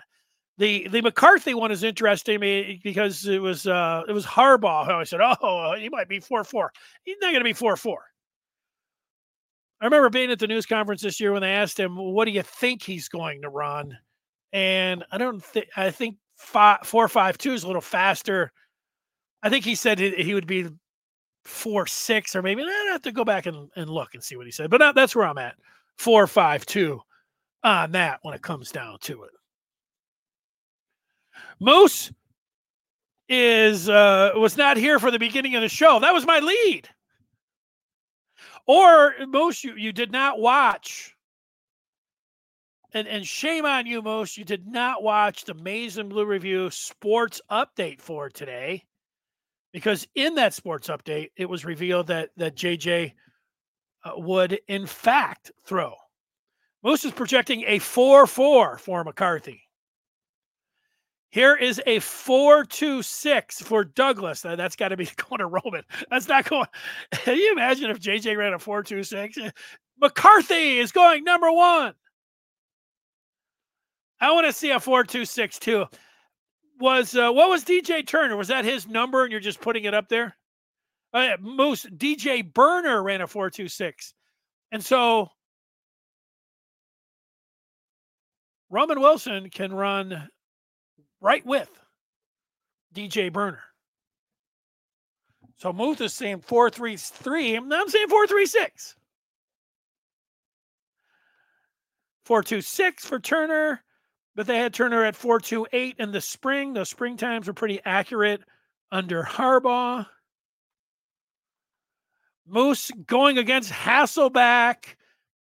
[0.58, 4.92] the the McCarthy one is interesting me because it was uh it was Harbaugh who
[4.92, 6.70] I said, oh, he might be four four.
[7.02, 8.04] He's not going to be four four.
[9.84, 12.30] I remember being at the news conference this year when they asked him, "What do
[12.30, 13.98] you think he's going to run?"
[14.50, 18.50] And I don't think I think five, four five two is a little faster.
[19.42, 20.68] I think he said he would be
[21.44, 24.46] four six or maybe I have to go back and, and look and see what
[24.46, 24.70] he said.
[24.70, 25.56] But that's where I'm at.
[25.98, 27.02] Four five two
[27.62, 29.32] on that when it comes down to it.
[31.60, 32.10] Moose
[33.28, 36.00] is uh, was not here for the beginning of the show.
[36.00, 36.88] That was my lead.
[38.66, 41.14] Or Moose you you did not watch.
[42.92, 47.40] And and shame on you, Moose you did not watch the Maize Blue Review sports
[47.50, 48.84] update for today.
[49.72, 53.12] Because in that sports update, it was revealed that that JJ
[54.04, 55.94] uh, would in fact throw.
[56.82, 59.63] Moose is projecting a 4-4 for McCarthy.
[61.34, 64.42] Here is a 4-2-6 for Douglas.
[64.42, 65.82] that's got to be going to Roman.
[66.08, 66.68] That's not going.
[67.10, 69.50] Can you imagine if JJ ran a 4-2-6?
[70.00, 71.94] McCarthy is going number one.
[74.20, 75.86] I want to see a 4-2-6 too.
[76.78, 78.36] Was uh, what was DJ Turner?
[78.36, 80.36] Was that his number and you're just putting it up there?
[81.12, 84.12] Uh, Moose DJ Turner ran a 4-2-6.
[84.70, 85.30] And so
[88.70, 90.28] Roman Wilson can run
[91.24, 91.70] right with
[92.94, 93.62] DJ Turner.
[95.56, 97.56] So Moose is saying 433.
[97.56, 98.96] I'm saying 436.
[102.26, 103.82] 426 for Turner,
[104.34, 106.74] but they had Turner at 428 in the spring.
[106.74, 108.42] Those spring times were pretty accurate
[108.92, 110.06] under Harbaugh.
[112.46, 114.96] Moose going against Hasselbeck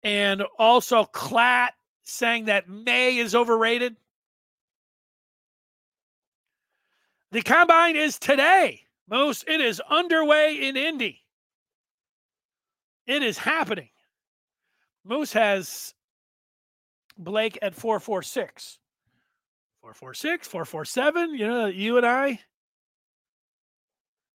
[0.02, 1.70] and also Klatt
[2.02, 3.96] saying that Maye is overrated.
[7.32, 8.82] The combine is today.
[9.08, 11.22] Moose, it is underway in Indy.
[13.06, 13.88] It is happening.
[15.04, 15.94] Moose has
[17.16, 18.78] Blake at 446.
[19.80, 21.34] 446, 447.
[21.34, 22.38] You know, you and I,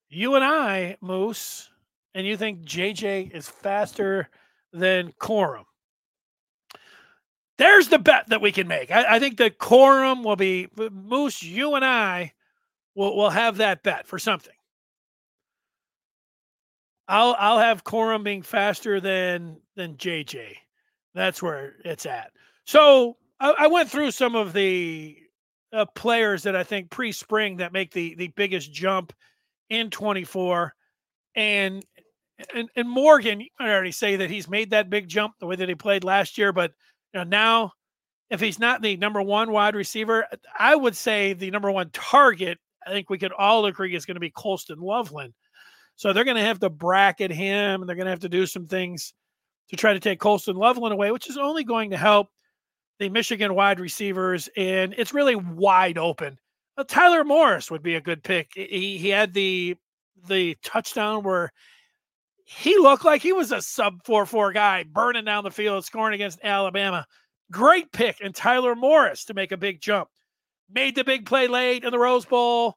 [0.10, 1.70] you and I, Moose,
[2.16, 4.28] and you think JJ is faster
[4.74, 5.66] than Corum.
[7.60, 8.90] There's the bet that we can make.
[8.90, 11.44] I, I think that Corum will be Moose.
[11.44, 12.34] You and I
[12.98, 14.54] will we'll have that bet for something.
[17.08, 20.56] I'll I'll have Corum being faster than than JJ.
[21.14, 22.32] That's where it's at.
[22.66, 25.18] So I, I went through some of the
[25.72, 29.14] uh, players that I think pre-spring that make the the biggest jump
[29.70, 30.74] in 24,
[31.36, 31.86] and
[32.54, 33.46] and and Morgan.
[33.60, 36.38] I already say that he's made that big jump the way that he played last
[36.38, 36.74] year, but
[37.14, 37.74] you know, now
[38.30, 40.26] if he's not the number one wide receiver,
[40.58, 42.60] I would say the number one target.
[42.88, 45.34] I think we could all agree is going to be Colston Loveland.
[45.96, 48.46] So they're going to have to bracket him, and they're going to have to do
[48.46, 49.14] some things
[49.70, 52.30] to try to take Colston Loveland away, which is only going to help
[53.00, 54.48] the Michigan wide receivers.
[54.56, 56.38] And it's really wide open.
[56.78, 58.52] Uh, Tyler Morris would be a good pick.
[58.54, 59.76] He he had the
[60.28, 61.52] the touchdown where
[62.46, 66.14] he looked like he was a sub 4 4 guy burning down the field, scoring
[66.14, 67.06] against Alabama.
[67.52, 68.18] Great pick.
[68.22, 70.10] And Tyler Morris to make a big jump.
[70.70, 72.76] Made the big play late in the Rose Bowl.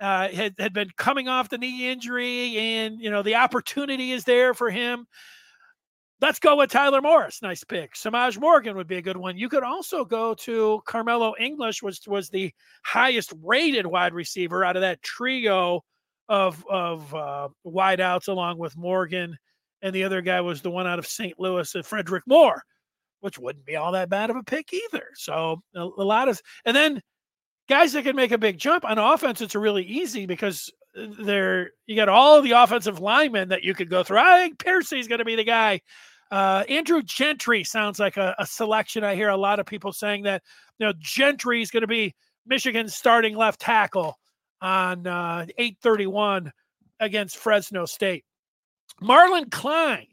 [0.00, 4.24] Uh, had, had been coming off the knee injury, and you know the opportunity is
[4.24, 5.06] there for him.
[6.20, 7.42] Let's go with Tyler Morris.
[7.42, 7.94] Nice pick.
[7.94, 9.36] Semaj Morgan would be a good one.
[9.36, 12.52] You could also go to Karmello English, which was the
[12.84, 15.82] highest rated wide receiver out of that trio
[16.28, 19.36] of of uh, wideouts along with Morgan,
[19.82, 21.38] and the other guy was the one out of St.
[21.38, 22.62] Louis, uh, Fredrick Moore,
[23.20, 25.08] which wouldn't be all that bad of a pick either.
[25.14, 27.02] So a, a lot of, and then
[27.72, 29.40] guys that can make a big jump on offense.
[29.40, 34.02] It's really easy because they're you got all the offensive linemen that you could go
[34.02, 34.18] through.
[34.18, 35.80] I think is going to be the guy.
[36.30, 39.04] Uh, Andrew Gentry sounds like a, a, selection.
[39.04, 40.42] I hear a lot of people saying that
[40.78, 42.14] you know Gentry is going to be
[42.46, 44.18] Michigan's starting left tackle
[44.60, 46.52] on uh, 831
[47.00, 48.24] against Fresno State.
[49.02, 50.06] Marlon Klein,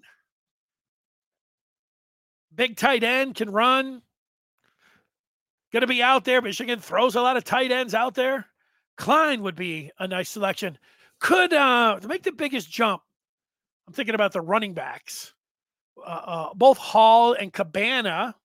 [2.56, 4.02] big tight end, can run.
[5.72, 6.42] Going to be out there.
[6.42, 8.46] Michigan throws a lot of tight ends out there.
[8.98, 10.78] Klein would be a nice selection.
[11.20, 13.02] Could uh, make the biggest jump.
[13.88, 15.34] I'm thinking about the running backs.
[15.98, 18.36] Uh, uh, both Hall and Cabana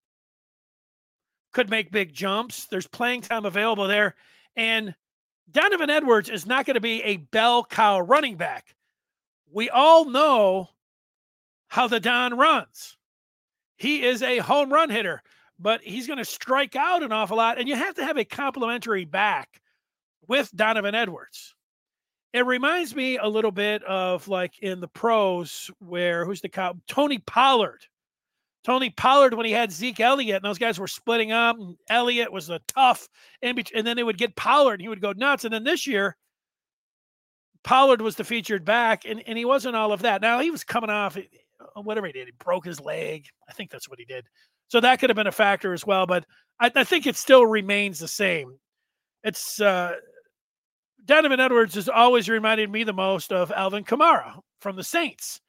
[1.52, 2.66] could make big jumps.
[2.66, 4.14] There's playing time available there.
[4.56, 4.94] And
[5.50, 8.74] Donovan Edwards is not going to be a bell cow running back.
[9.50, 10.68] We all know
[11.68, 12.96] how the Don runs.
[13.76, 15.22] He is a home run hitter,
[15.58, 17.58] but he's going to strike out an awful lot.
[17.58, 19.60] And you have to have a complementary back
[20.26, 21.54] with Donovan Edwards.
[22.32, 26.74] It reminds me a little bit of like in the pros where who's the cow?
[26.88, 27.86] Tony Pollard
[28.64, 31.56] Tony Pollard when he had Zeke Elliott and those guys were splitting up.
[31.58, 33.08] And Elliott was a tough,
[33.42, 35.44] and, and then they would get Pollard and he would go nuts.
[35.44, 36.16] And then this year,
[37.62, 40.20] Pollard was the featured back, and, and he wasn't all of that.
[40.20, 42.26] Now he was coming off uh, whatever he did.
[42.26, 43.26] He broke his leg.
[43.48, 44.26] I think that's what he did.
[44.68, 46.06] So that could have been a factor as well.
[46.06, 46.24] But
[46.60, 48.58] I, I think it still remains the same.
[49.22, 49.94] It's uh,
[51.04, 55.40] Donovan Edwards has always reminded me the most of Alvin Kamara from the Saints.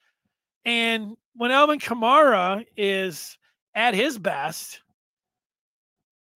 [0.66, 3.38] And when Alvin Kamara is
[3.74, 4.82] at his best,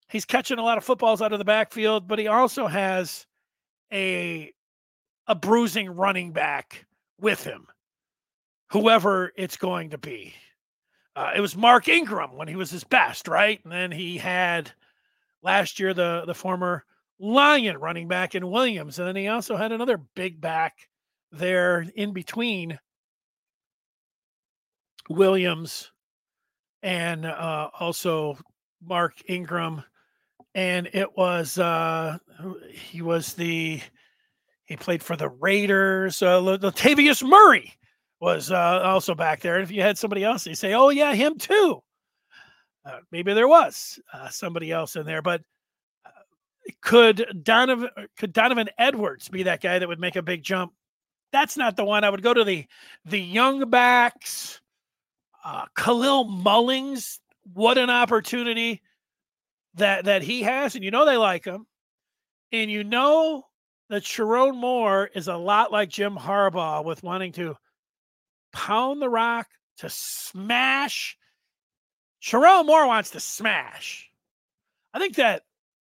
[0.10, 3.26] he's catching a lot of footballs out of the backfield, but he also has
[3.92, 4.52] a
[5.28, 6.86] a bruising running back
[7.22, 7.68] with him,
[8.72, 10.34] whoever it's going to be.
[11.16, 13.60] Uh, it was Mark Ingram when he was his best, right?
[13.64, 14.72] And then he had
[15.42, 16.86] last year the the former
[17.20, 20.76] Lion running back in Williams, and then he also had another big back
[21.32, 22.80] there in between
[25.10, 25.92] Williams
[26.82, 28.38] and uh, also
[28.82, 29.84] Mark Ingram,
[30.56, 32.18] and it was uh,
[32.72, 33.82] he was the
[34.66, 36.22] he played for the Raiders.
[36.22, 37.74] Uh, Latavius Murray
[38.20, 39.56] was uh, also back there.
[39.56, 41.82] And if you had somebody else, they say, "Oh yeah, him too."
[42.86, 45.42] Uh, maybe there was uh, somebody else in there, but
[46.06, 46.10] uh,
[46.82, 50.74] could Donovan could Donovan Edwards be that guy that would make a big jump?
[51.32, 52.04] That's not the one.
[52.04, 52.66] I would go to the
[53.06, 54.60] the young backs
[55.44, 57.20] uh, Kalel Mullings,
[57.54, 58.82] what an opportunity
[59.76, 61.66] that that he has, and you know they like him,
[62.52, 63.44] and you know
[63.90, 67.56] that Sherrone Moore is a lot like Jim Harbaugh with wanting to
[68.52, 71.18] pound the rock to smash.
[72.22, 74.10] Sherrone Moore wants to smash.
[74.94, 75.44] I think that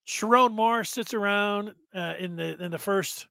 [0.08, 3.28] Sherrone Moore sits around uh, in the in the first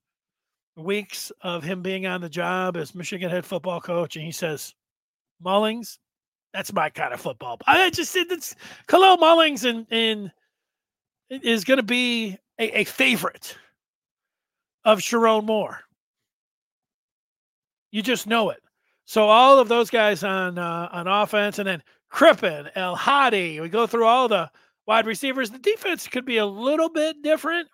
[0.76, 4.74] weeks of him being on the job as Michigan head football coach, and he says,
[5.44, 5.98] "Mullings,
[6.52, 7.58] that's my kind of football.
[7.66, 8.54] I just said that's
[8.88, 10.32] Kalel Mullings and and
[11.30, 13.56] is going to be a, a, favorite
[14.84, 15.80] of Sherrone Moore.
[17.90, 18.62] You just know it.
[19.08, 23.58] So all of those guys on uh, on offense, and then Crippen, El Hadi.
[23.58, 24.50] We go through all the
[24.86, 25.50] wide receivers.
[25.50, 27.68] The defense could be a little bit different.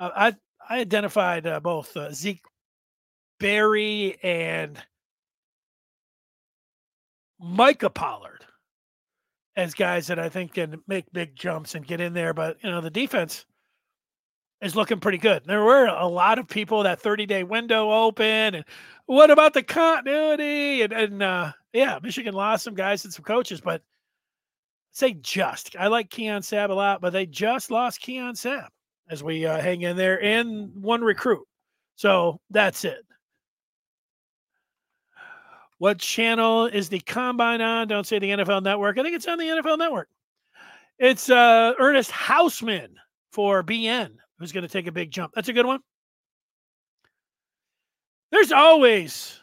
[0.00, 0.36] Uh, I
[0.68, 2.42] I identified uh, both uh, Zeke
[3.38, 4.76] Berry and
[7.38, 8.44] Micah Pollard
[9.54, 12.34] as guys that I think can make big jumps and get in there.
[12.34, 13.46] But you know, the defense
[14.62, 15.42] is looking pretty good.
[15.44, 18.64] There were a lot of people that 30 day window open, and
[19.06, 20.82] what about the continuity?
[20.82, 23.82] And, and uh, yeah, Michigan lost some guys and some coaches, but
[24.92, 25.76] say just.
[25.78, 28.68] I like Keon Sabb a lot, but they just lost Keon Sabb
[29.08, 31.46] as we uh, hang in there and one recruit.
[31.96, 33.04] So that's it.
[35.78, 37.88] What channel is the combine on?
[37.88, 38.98] Don't say the NFL network.
[38.98, 40.08] I think it's on the NFL network.
[40.98, 42.94] It's uh, Ernest Hausmann
[43.30, 45.32] for BN who's going to take a big jump.
[45.34, 45.80] That's a good one.
[48.30, 49.38] There's always.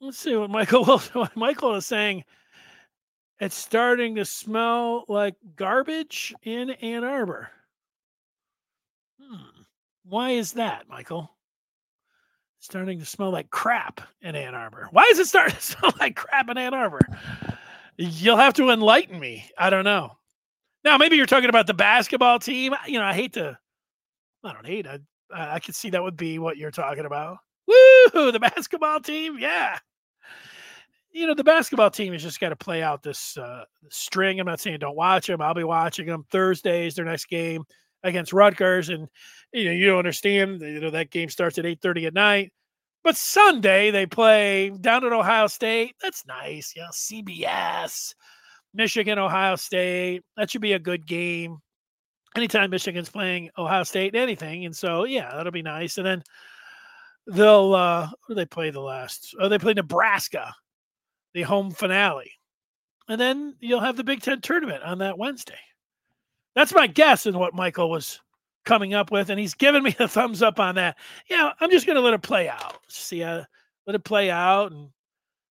[0.00, 2.24] Let's see what Michael what Michael is saying.
[3.38, 7.50] It's starting to smell like garbage in Ann Arbor.
[9.20, 9.62] Hmm.
[10.04, 11.30] Why is that, Michael?
[12.60, 14.88] starting to smell like crap in Ann Arbor.
[14.92, 17.00] Why is it starting to smell like crap in Ann Arbor?
[17.96, 19.50] You'll have to enlighten me.
[19.58, 20.16] I don't know.
[20.84, 22.74] Now, maybe you're talking about the basketball team.
[22.86, 23.58] You know, I hate to,
[24.44, 24.86] I don't hate.
[24.86, 24.98] I,
[25.32, 27.38] I could see that would be what you're talking about.
[27.66, 28.32] Woo!
[28.32, 29.38] The basketball team.
[29.38, 29.78] Yeah.
[31.12, 34.38] You know, the basketball team has just got to play out this uh, string.
[34.38, 35.40] I'm not saying don't watch them.
[35.40, 37.64] I'll be watching them Thursdays, their next game
[38.02, 39.08] against Rutgers, and
[39.52, 40.60] you know you don't understand.
[40.60, 42.52] You know that game starts at eight thirty at night,
[43.02, 45.96] but Sunday they play down at Ohio State.
[46.00, 46.74] That's nice.
[46.76, 48.14] Yeah, CBS,
[48.74, 50.22] Michigan, Ohio State.
[50.36, 51.58] That should be a good game.
[52.36, 55.98] Anytime Michigan's playing Ohio State, anything, and so yeah, that'll be nice.
[55.98, 56.22] And then
[57.26, 59.34] they'll uh do they play the last?
[59.40, 60.54] Oh, they play Nebraska,
[61.34, 62.32] the home finale,
[63.08, 65.58] and then you'll have the Big Ten tournament on that Wednesday.
[66.54, 68.20] That's my guess in what Michael was
[68.64, 70.96] coming up with, and he's given me a thumbs up on that.
[71.28, 72.78] Yeah, I'm just going to let it play out.
[72.88, 73.44] See, uh,
[73.86, 74.88] let it play out, and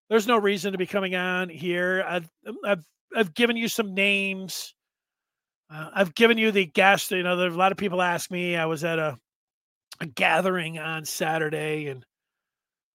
[0.10, 2.04] there's no reason to be coming on here.
[2.08, 2.30] I've
[2.66, 2.84] I've
[3.16, 4.74] I've given you some names.
[5.70, 7.12] Uh, I've given you the guest.
[7.12, 8.56] You know, there's a lot of people ask me.
[8.56, 9.18] I was at a
[10.02, 12.06] a gathering on Saturday, and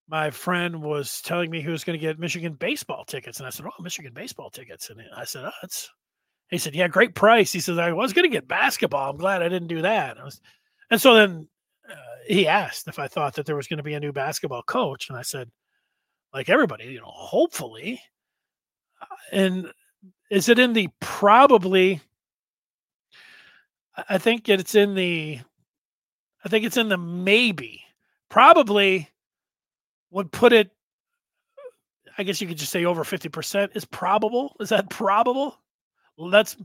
[0.08, 3.50] my friend was telling me he was going to get Michigan baseball tickets, and I
[3.50, 5.90] said, "Oh, Michigan baseball tickets," and I said, "Oh, it's
[6.50, 9.10] he said, "Yeah, great price." He says, "I was going to get basketball.
[9.10, 10.40] I'm glad I didn't do that." Was,
[10.90, 11.48] and so then
[11.90, 11.94] uh,
[12.26, 15.08] he asked if I thought that there was going to be a new basketball coach,
[15.08, 15.50] and I said,
[16.32, 18.00] "Like everybody, you know, hopefully."
[19.00, 19.72] Uh, and
[20.30, 22.00] is it in the probably?
[24.08, 25.40] I think it's in the.
[26.44, 27.82] I think it's in the maybe.
[28.30, 29.10] Probably
[30.10, 30.70] would put it.
[32.18, 34.56] I guess you could just say over fifty percent is probable.
[34.60, 35.58] Is that probable?
[36.18, 36.56] Let's.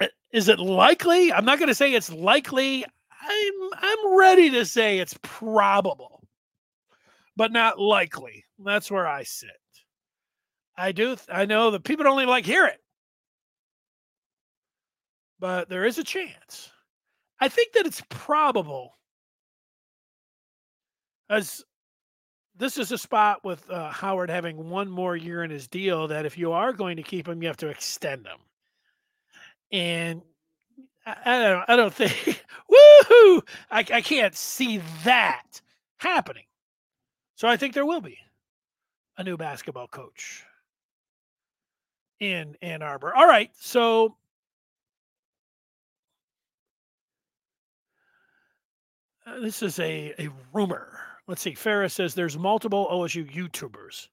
[0.00, 1.32] Eh, is it likely?
[1.32, 2.84] I'm not going to say it's likely.
[2.84, 6.22] I'm I'm ready to say it's probable.
[7.36, 8.44] but not likely.
[8.58, 9.50] That's where I sit.
[10.78, 11.16] I do.
[11.28, 12.80] I know that people don't even like hear it,
[15.40, 16.70] but there is a chance.
[17.40, 18.96] I think that it's probable,
[21.28, 21.64] as
[22.56, 26.26] this is a spot with uh, Howard having one more year in his deal, that
[26.26, 28.38] if you are going to keep him, you have to extend him.
[29.72, 30.22] And
[31.04, 31.64] I, I don't.
[31.70, 32.44] I don't think.
[32.70, 33.42] woohoo!
[33.70, 35.60] I, I can't see that
[35.98, 36.44] happening.
[37.34, 38.18] So I think there will be
[39.16, 40.44] a new basketball coach
[42.20, 43.14] in Ann Arbor.
[43.14, 44.16] All right, so
[49.26, 51.00] uh, this is a, a rumor.
[51.26, 51.54] Let's see.
[51.54, 54.08] Ferris says there's multiple OSU YouTubers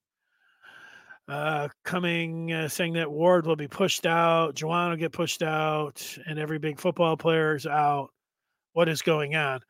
[1.28, 6.18] uh, coming uh, saying that Warde will be pushed out, Juwan will get pushed out,
[6.26, 8.10] and every big football player is out.
[8.74, 9.62] What is going on?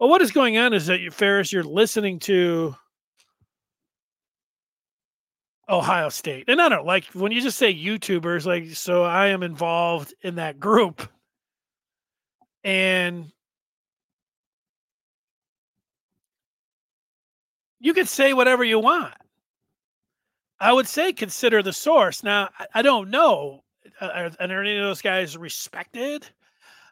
[0.00, 2.74] Well, what is going on is that you, Ferris, you're listening to
[5.68, 6.44] Ohio State.
[6.48, 10.36] And I don't like when you just say YouTubers, like, so I am involved in
[10.36, 11.08] that group.
[12.62, 13.30] And
[17.80, 19.14] you could say whatever you want.
[20.60, 22.22] I would say consider the source.
[22.22, 23.64] Now, I, don't know.
[24.00, 26.26] Uh, are, are, any of those guys respected?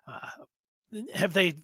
[0.07, 0.29] Uh,
[1.15, 1.55] have they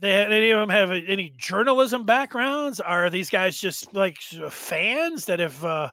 [0.00, 2.78] they any of them have any journalism backgrounds?
[2.78, 4.18] Are these guys just like
[4.50, 5.90] fans that have uh,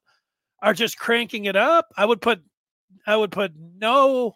[0.66, 1.94] are just cranking it up.
[1.96, 2.42] I would put
[3.08, 4.36] I would put no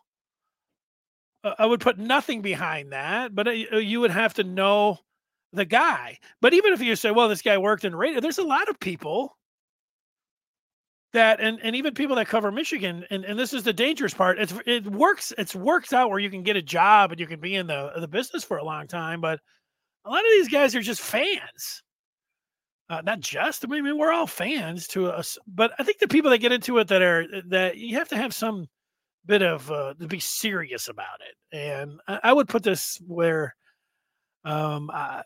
[1.43, 4.99] uh, I would put nothing behind that, but uh, you would have to know
[5.51, 6.19] the guy.
[6.39, 8.80] But even if you say, well, this guy worked in radio, there's a lot of
[8.80, 9.36] people
[11.13, 14.39] that and and even people that cover Michigan, and, and this is the dangerous part.
[14.39, 17.39] It's it works, it's works out where you can get a job and you can
[17.39, 19.39] be in the the business for a long time, but
[20.05, 21.82] a lot of these guys are just fans.
[22.89, 23.63] Uh, not just.
[23.63, 26.79] I mean, we're all fans to us, but I think the people that get into
[26.79, 28.67] it that are that you have to have some
[29.27, 31.55] bit of uh, to be serious about it.
[31.55, 33.55] And I, I would put this where,
[34.43, 35.21] um, uh,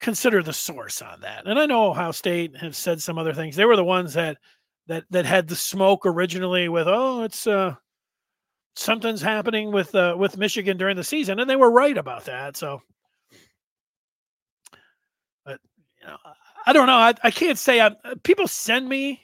[0.00, 1.46] consider the source on that.
[1.46, 3.56] And I know Ohio State have said some other things.
[3.56, 4.38] They were the ones that
[4.86, 7.74] that that had the smoke originally with oh it's uh
[8.76, 12.56] something's happening with uh with Michigan during the season, and they were right about that.
[12.56, 12.80] So.
[15.44, 15.60] But
[16.00, 16.16] you know,
[16.66, 16.96] I don't know.
[16.96, 17.80] I, I can't say.
[17.80, 19.20] I, uh, people send me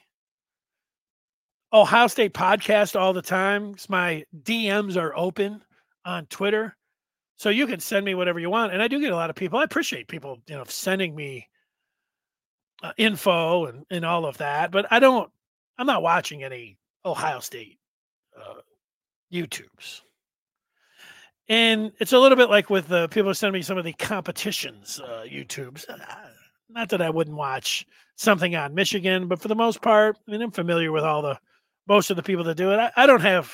[1.73, 3.75] Ohio State podcast all the time.
[3.89, 5.63] My DMs are open
[6.05, 6.75] on Twitter,
[7.37, 8.73] so you can send me whatever you want.
[8.73, 9.59] And I do get a lot of people.
[9.59, 11.47] I appreciate people, you know, sending me
[12.83, 14.71] uh, info and and all of that.
[14.71, 15.31] But I don't.
[15.77, 17.79] I'm not watching any Ohio State
[18.39, 18.61] uh,
[19.33, 20.01] YouTubes.
[21.49, 25.01] And it's a little bit like with the people send me some of the competitions
[25.03, 25.89] uh, YouTubes.
[25.89, 25.97] Uh,
[26.73, 30.41] not that I wouldn't watch something on Michigan, but for the most part, I mean,
[30.41, 31.39] I'm familiar with all the
[31.87, 32.77] most of the people that do it.
[32.77, 33.51] I, I don't have.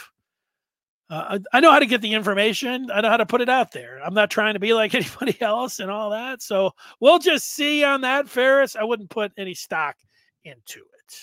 [1.10, 2.92] Uh, I, I know how to get the information.
[2.92, 4.02] I know how to put it out there.
[4.04, 6.42] I'm not trying to be like anybody else and all that.
[6.42, 8.76] So we'll just see on that, Ferris.
[8.76, 9.96] I wouldn't put any stock
[10.44, 11.16] into it.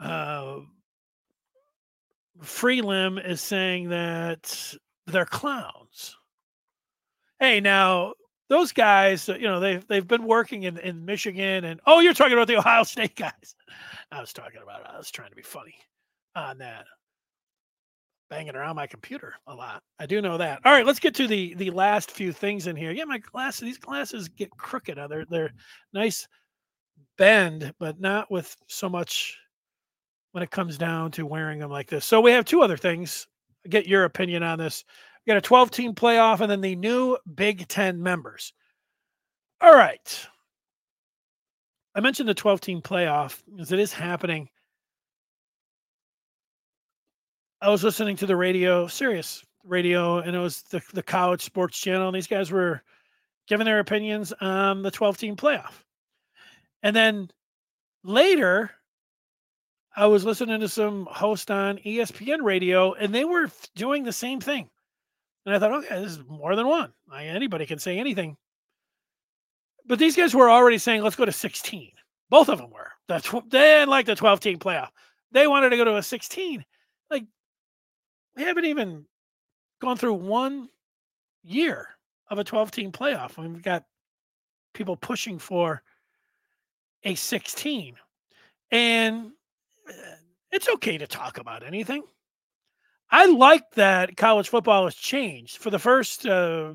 [0.00, 0.60] Uh,
[2.42, 4.74] Freelim is saying that
[5.06, 6.16] they're clowns.
[7.40, 8.14] Hey, now
[8.48, 12.14] those guys, uh, you know, they've they've been working in, in Michigan and oh, you're
[12.14, 13.54] talking about the Ohio State guys.
[14.10, 15.76] I was talking about I was trying to be funny
[16.34, 16.86] on that.
[18.30, 19.82] Banging around my computer a lot.
[19.98, 20.60] I do know that.
[20.66, 22.90] All right, let's get to the the last few things in here.
[22.92, 24.98] Yeah, my glasses, these glasses get crooked.
[25.08, 25.52] They're they're
[25.94, 26.28] nice
[27.16, 29.38] bend, but not with so much
[30.32, 32.04] when it comes down to wearing them like this.
[32.04, 33.26] So we have two other things.
[33.68, 34.84] Get your opinion on this
[35.28, 38.52] got a 12 team playoff and then the new Big Ten members.
[39.60, 40.26] All right.
[41.94, 44.48] I mentioned the 12 team playoff because it is happening.
[47.60, 51.78] I was listening to the radio, Sirius radio, and it was the, the college sports
[51.78, 52.08] channel.
[52.08, 52.82] And these guys were
[53.48, 55.72] giving their opinions on the 12 team playoff.
[56.82, 57.30] And then
[58.02, 58.70] later,
[59.94, 64.40] I was listening to some host on ESPN radio, and they were doing the same
[64.40, 64.70] thing.
[65.46, 66.92] And I thought, okay, this is more than one.
[67.10, 68.36] I, anybody can say anything.
[69.86, 71.90] But these guys were already saying, let's go to 16.
[72.30, 72.90] Both of them were.
[73.08, 74.88] That's tw- they didn't like the 12 team playoff.
[75.32, 76.64] They wanted to go to a 16.
[77.10, 77.24] Like,
[78.36, 79.06] we haven't even
[79.80, 80.68] gone through one
[81.42, 81.88] year
[82.30, 83.36] of a 12 team playoff.
[83.38, 83.84] We've got
[84.74, 85.82] people pushing for
[87.04, 87.96] a 16.
[88.70, 89.30] And
[89.88, 89.92] eh,
[90.52, 92.02] it's okay to talk about anything.
[93.10, 96.74] I like that college football has changed for the first uh,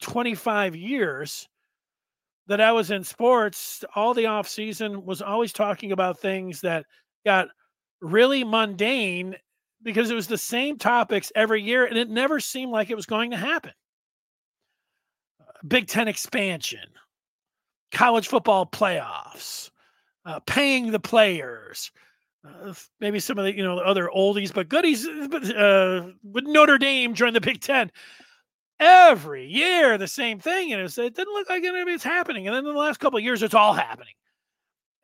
[0.00, 1.48] 25 years.
[2.46, 6.84] that I was in sports, all the off season was always talking about things that
[7.24, 7.48] got
[8.00, 9.36] really mundane
[9.82, 13.06] because it was the same topics every year and it never seemed like it was
[13.06, 13.72] going to happen.
[15.66, 16.86] Big Ten expansion,
[17.92, 19.70] college football playoffs,
[20.26, 21.90] uh, paying the players,
[22.44, 25.06] uh, maybe some of the you know other oldies but goodies.
[25.28, 27.90] But uh, with Notre Dame joined the Big Ten,
[28.80, 32.46] every year the same thing, and it, it didn't look like anything's happening.
[32.46, 34.14] And then in the last couple of years, it's all happening.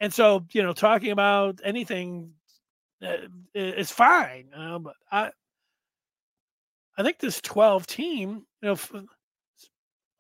[0.01, 2.33] And so you know, talking about anything
[3.03, 3.17] uh,
[3.55, 4.49] is fine.
[4.57, 5.31] Uh, but I,
[6.99, 8.77] I think this twelve team, you know,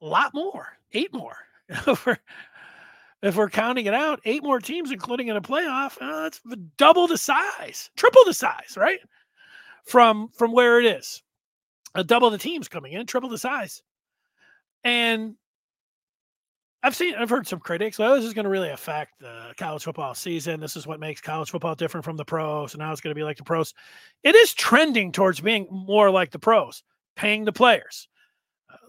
[0.02, 1.36] a lot more, eight more.
[2.06, 2.18] we're,
[3.22, 6.40] if we're counting it out, eight more teams, including in a playoff, uh, that's
[6.76, 9.00] double the size, triple the size, right?
[9.86, 11.22] From from where it is,
[11.94, 13.82] uh, double the teams coming in, triple the size,
[14.84, 15.36] and
[16.82, 17.98] I've seen, I've heard some critics.
[17.98, 20.60] Well, this is going to really affect the college football season.
[20.60, 22.72] This is what makes college football different from the pros.
[22.72, 23.74] And now it's going to be like the pros.
[24.22, 26.82] It is trending towards being more like the pros,
[27.16, 28.08] paying the players,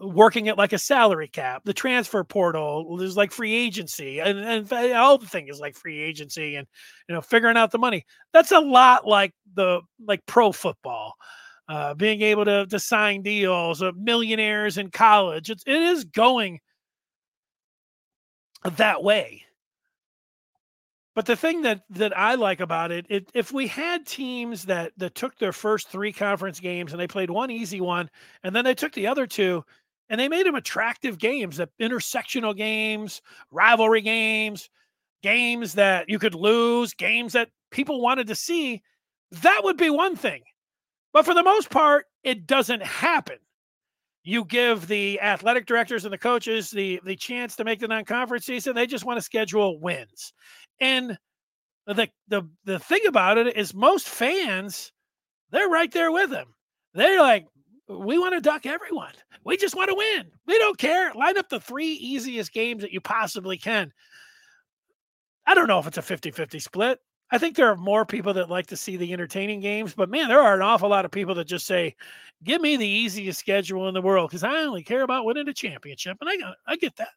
[0.00, 1.62] working it like a salary cap.
[1.64, 6.00] The transfer portal is like free agency, and, and all the thing is like free
[6.00, 6.66] agency, and
[7.08, 8.04] you know, figuring out the money.
[8.32, 11.14] That's a lot like the like pro football.
[11.68, 15.48] Uh, being able to, to sign deals, of millionaires in college.
[15.48, 16.58] It's, it is going
[18.76, 19.44] that way.
[21.14, 24.92] But the thing that that I like about it, it, if we had teams that
[24.96, 28.08] that took their first three conference games and they played one easy one,
[28.42, 29.62] and then they took the other two,
[30.08, 34.70] and they made them attractive games, that intersectional games, rivalry games,
[35.22, 38.82] games that you could lose, games that people wanted to see,
[39.30, 40.42] that would be one thing.
[41.12, 43.36] But for the most part, it doesn't happen
[44.24, 48.44] you give the athletic directors and the coaches the the chance to make the non-conference
[48.44, 50.32] season they just want to schedule wins
[50.82, 51.18] and
[51.86, 54.92] the the the thing about it is most fans
[55.50, 56.54] they're right there with them
[56.94, 57.46] they're like
[57.88, 59.12] we want to duck everyone.
[59.44, 60.30] We just want to win.
[60.46, 61.12] We don't care.
[61.14, 63.92] Line up the three easiest games that you possibly can.
[65.46, 67.00] I don't know if it's a 50-50 split.
[67.30, 70.28] I think there are more people that like to see the entertaining games, but man,
[70.28, 71.96] there are an awful lot of people that just say,
[72.44, 75.54] "Give me the easiest schedule in the world," because I only care about winning a
[75.54, 77.08] championship, and I I get that.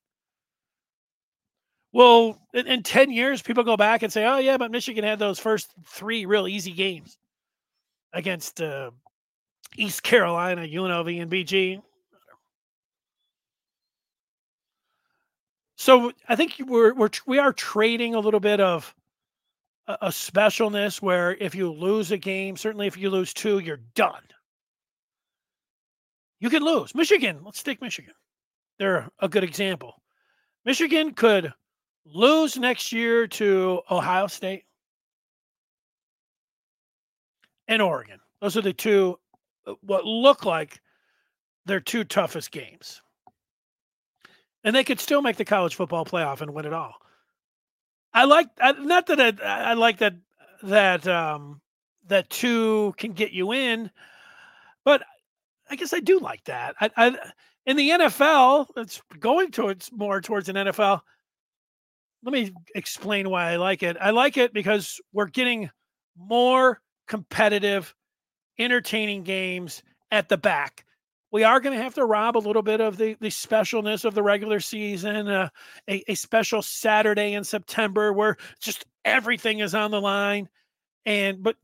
[1.96, 5.18] Well, in, in, 10 years, people go back and say, oh, yeah, but Michigan had
[5.18, 7.18] those first three real easy games
[8.12, 8.92] against uh,
[9.78, 11.82] East Carolina, UNLV, and BG.
[15.78, 18.94] So I think we're, we're we are trading a little bit of
[19.88, 24.24] a, specialness where if you lose a game, certainly if you lose two, you're done.
[26.42, 26.94] You could lose.
[26.94, 28.16] Michigan, let's take Michigan.
[28.80, 30.02] They're a good example.
[30.66, 31.54] Michigan could
[32.06, 34.64] lose next year to Ohio State
[37.68, 38.20] and Oregon.
[38.42, 39.20] Those are the two,
[39.66, 40.82] uh, what look like
[41.66, 43.02] their two toughest games.
[44.64, 46.96] And they could still make the college football playoff and win it all.
[48.14, 48.48] I like
[48.80, 50.16] not that I, I like that
[50.64, 51.60] that um
[52.08, 53.92] that two can get you in,
[54.86, 55.04] but
[55.70, 56.76] I guess I do like that.
[56.80, 57.18] I, I
[57.66, 61.02] in the NFL, it's going towards more towards an NFL.
[62.26, 63.96] Let me explain why I like it.
[64.02, 65.70] I like it because we're getting
[66.18, 67.96] more competitive,
[68.60, 70.86] entertaining games at the back
[71.36, 74.14] we are going to have to rob a little bit of the the specialness of
[74.16, 75.28] the regular season.
[75.28, 75.50] Uh,
[75.90, 80.48] a, a special Saturday in September where just everything is on the line,
[81.06, 81.58] and but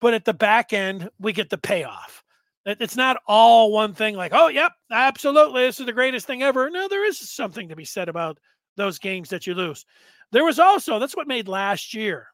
[0.00, 2.24] but at the back end we get the payoff.
[2.66, 6.68] It's not all one thing like, oh, yep, absolutely, this is the greatest thing ever.
[6.68, 8.40] No, there is something to be said about
[8.76, 9.84] those games that you lose.
[10.32, 12.28] There was also, that's what made last year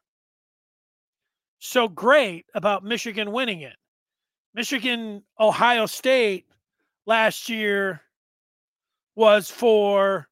[1.61, 3.75] so great about Michigan winning it.
[4.55, 6.47] Michigan, Ohio State
[7.05, 8.01] last year
[9.15, 10.27] was for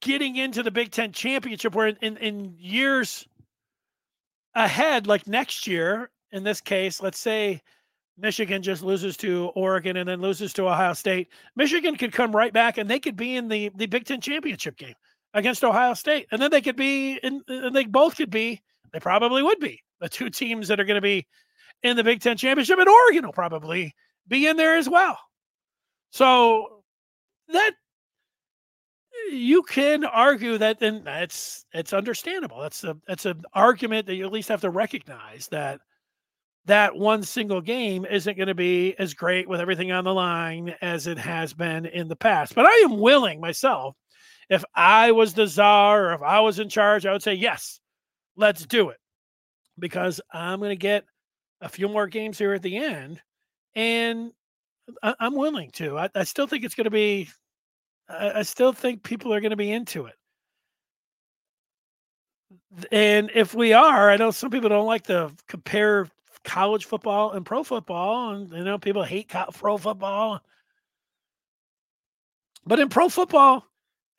[0.00, 3.28] getting into the Big Ten championship, where in, in years
[4.54, 7.60] ahead, like next year, in this case, let's say
[8.16, 12.52] Michigan just loses to Oregon and then loses to Ohio State, Michigan could come right
[12.52, 14.94] back and they could be in the, the Big Ten championship game
[15.34, 16.26] against Ohio State.
[16.30, 18.62] And then they could be in, and they both could be,
[18.92, 21.26] they probably would be the two teams that are going to be
[21.82, 23.94] in the Big Ten championship, and Oregon will probably
[24.28, 25.18] be in there as well.
[26.10, 26.82] So
[27.48, 27.72] that
[29.30, 32.60] you can argue that, and that's it's understandable.
[32.60, 35.80] That's a that's an argument that you at least have to recognize that
[36.66, 40.74] that one single game isn't going to be as great with everything on the line
[40.80, 42.54] as it has been in the past.
[42.54, 43.96] But I am willing myself,
[44.48, 47.80] if I was the czar or if I was in charge, I would say, yes,
[48.36, 48.98] let's do it
[49.78, 51.04] because I'm going to get
[51.60, 53.20] a few more games here at the end.
[53.74, 54.32] And
[55.02, 55.98] I, am willing to.
[55.98, 57.30] I, I, still think it's going to be,
[58.08, 60.14] I, I still think people are going to be into it.
[62.90, 66.08] And if we are, I know some people don't like to compare
[66.44, 70.40] college football and pro football, and you know people hate pro football.
[72.66, 73.66] But in pro football,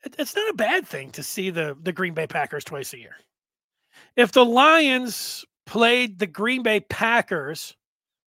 [0.04, 2.98] it, it's not a bad thing to see the the Green Bay Packers twice a
[2.98, 3.16] year.
[4.16, 7.74] If the Lions played the Green Bay Packers,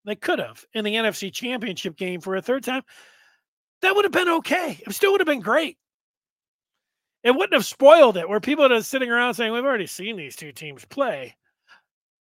[0.04, 2.82] they could have in the NFC Championship game for a third time.
[3.82, 4.80] That would have been okay.
[4.86, 5.76] It still would have been great.
[7.22, 10.36] It wouldn't have spoiled it where people are sitting around saying, We've already seen these
[10.36, 11.36] two teams play.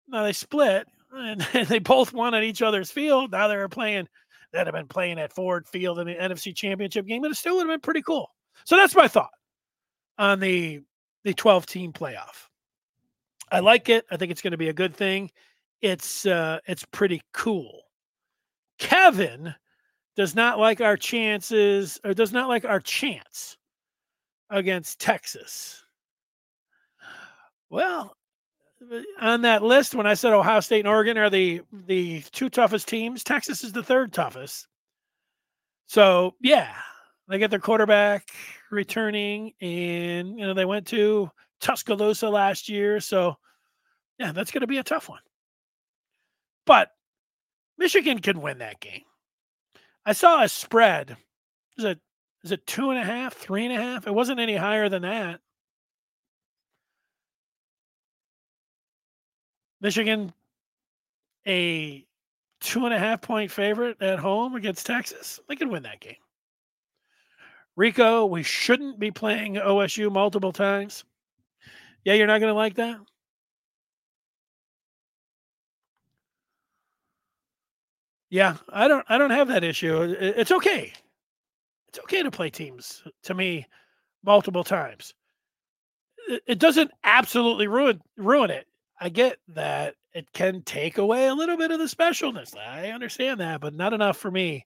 [0.08, 3.32] Now they split and they both won at each other's field.
[3.32, 4.08] Now they're playing,
[4.52, 7.58] That'd have been playing at Ford Field in the NFC Championship game, but it still
[7.58, 8.30] would have been pretty cool.
[8.66, 9.30] So that's my thought
[10.18, 10.82] on the
[11.24, 12.48] the 12 team playoff.
[13.52, 14.06] I like it.
[14.10, 15.30] I think it's going to be a good thing.
[15.82, 17.82] It's uh it's pretty cool.
[18.80, 19.54] Kevin
[20.16, 23.58] does not like our chances or does not like our chance
[24.50, 25.84] against Texas.
[27.70, 28.17] Well,
[29.20, 32.88] on that list when I said Ohio State and Oregon are the the two toughest
[32.88, 34.68] teams, Texas is the third toughest.
[35.88, 36.74] So yeah,
[37.28, 38.30] they get their quarterback
[38.72, 43.36] returning, and you know they went to Tuscaloosa last year, so
[44.20, 45.22] yeah, that's going to be a tough one.
[46.66, 46.90] But
[47.78, 49.04] Michigan can win that game.
[50.06, 51.18] I saw a spread.
[51.78, 52.00] Is it
[52.44, 54.08] is it two and a half, three and a half?
[54.08, 55.40] It wasn't any higher than that.
[59.82, 60.34] Michigan,
[61.48, 62.06] a
[62.60, 65.40] two and a half point favorite at home against Texas.
[65.48, 66.16] They could win that game.
[67.76, 71.04] Rico, we shouldn't be playing OSU multiple times.
[72.04, 72.98] Yeah, you're not going to like that?
[78.30, 80.02] Yeah, I don't I don't have that issue.
[80.20, 80.94] It's okay.
[81.90, 83.66] It's okay to play teams to me
[84.24, 85.14] multiple times.
[86.46, 88.67] It doesn't absolutely ruin ruin it.
[89.00, 92.58] I get that it can take away a little bit of the specialness.
[92.58, 94.66] I understand that, but not enough for me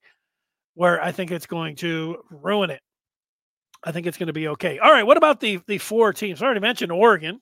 [0.75, 2.81] where I think it's going to ruin it.
[3.83, 4.79] I think it's going to be okay.
[4.79, 6.41] All right, what about the the four teams?
[6.41, 7.39] I already mentioned Oregon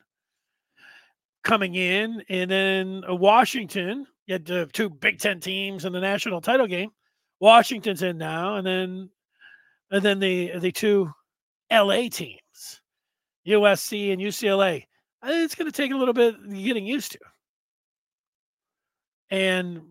[1.44, 4.08] coming in, and then uh, Washington.
[4.26, 6.92] You had the two Big Ten teams in the national title game.
[7.40, 9.10] Washington's in now, and then
[9.92, 11.12] and then the the two
[11.72, 12.82] LA teams,
[13.46, 14.86] USC and UCLA
[15.24, 17.20] it's going to take a little bit getting used to.
[19.32, 19.82] And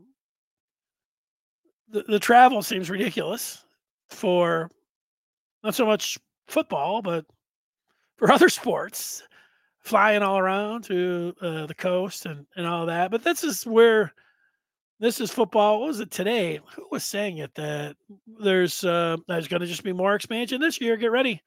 [1.91, 3.65] the, the travel seems ridiculous
[4.11, 4.71] for
[5.63, 7.25] not so much football, but
[8.17, 9.23] for other sports,
[9.81, 13.11] flying all around to uh, the coast and, and all that.
[13.11, 14.13] But this is where
[15.01, 15.81] this is football.
[15.81, 16.59] What was it today?
[16.75, 17.97] Who was saying it that
[18.43, 20.97] there's uh, there's going to just be more expansion this year?
[20.97, 21.41] Get ready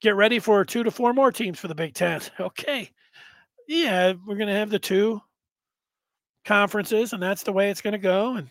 [0.00, 2.20] get ready for two to four more teams for the Big Ten.
[2.40, 2.90] Okay.
[3.68, 5.20] Yeah, we're going to have the two
[6.44, 8.34] conferences, and that's the way it's going to go.
[8.34, 8.50] And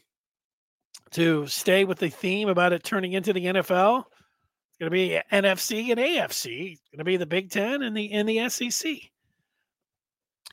[1.12, 5.20] to stay with the theme about it turning into the NFL, it's going to be
[5.30, 6.72] NFC and AFC.
[6.72, 8.96] It's going to be the Big Ten and the and the SEC.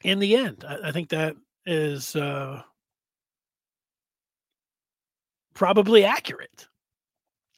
[0.03, 2.63] In the end, I, I think that is uh,
[5.55, 6.67] probably accurate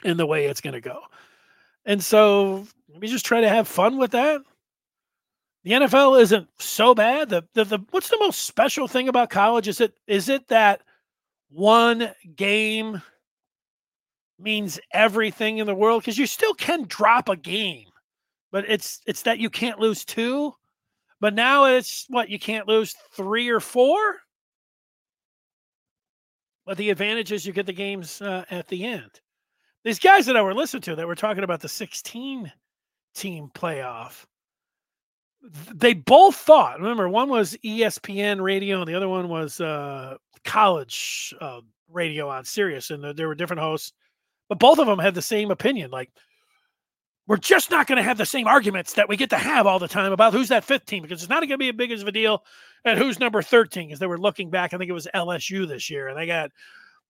[0.05, 1.01] in the way it's going to go.
[1.86, 4.41] And so maybe just try to have fun with that.
[5.64, 7.28] The NFL isn't so bad.
[7.28, 9.68] The, the, the what's the most special thing about college?
[9.68, 10.82] Is it is it that
[11.51, 13.03] one game
[14.39, 16.03] means everything in the world?
[16.03, 17.89] Because you still can drop a game,
[18.51, 20.55] but it's it's that you can't lose two.
[21.20, 23.99] But now it's what you can't lose three or four.
[26.64, 29.20] But the advantage is you get the games uh, at the end
[29.84, 32.53] these guys that I were listening to that were talking about the 16
[33.14, 34.26] team playoff,
[35.74, 36.78] they both thought.
[36.78, 42.44] Remember, one was ESPN radio, and the other one was uh, college uh, radio on
[42.44, 43.92] Sirius, and there were different hosts,
[44.48, 45.90] but both of them had the same opinion.
[45.90, 46.11] Like,
[47.26, 49.78] we're just not going to have the same arguments that we get to have all
[49.78, 51.92] the time about who's that fifth team because it's not going to be as big
[51.92, 52.42] as a deal
[52.86, 54.72] and who's number 13 because they were looking back.
[54.72, 56.50] I think it was LSU this year, and they got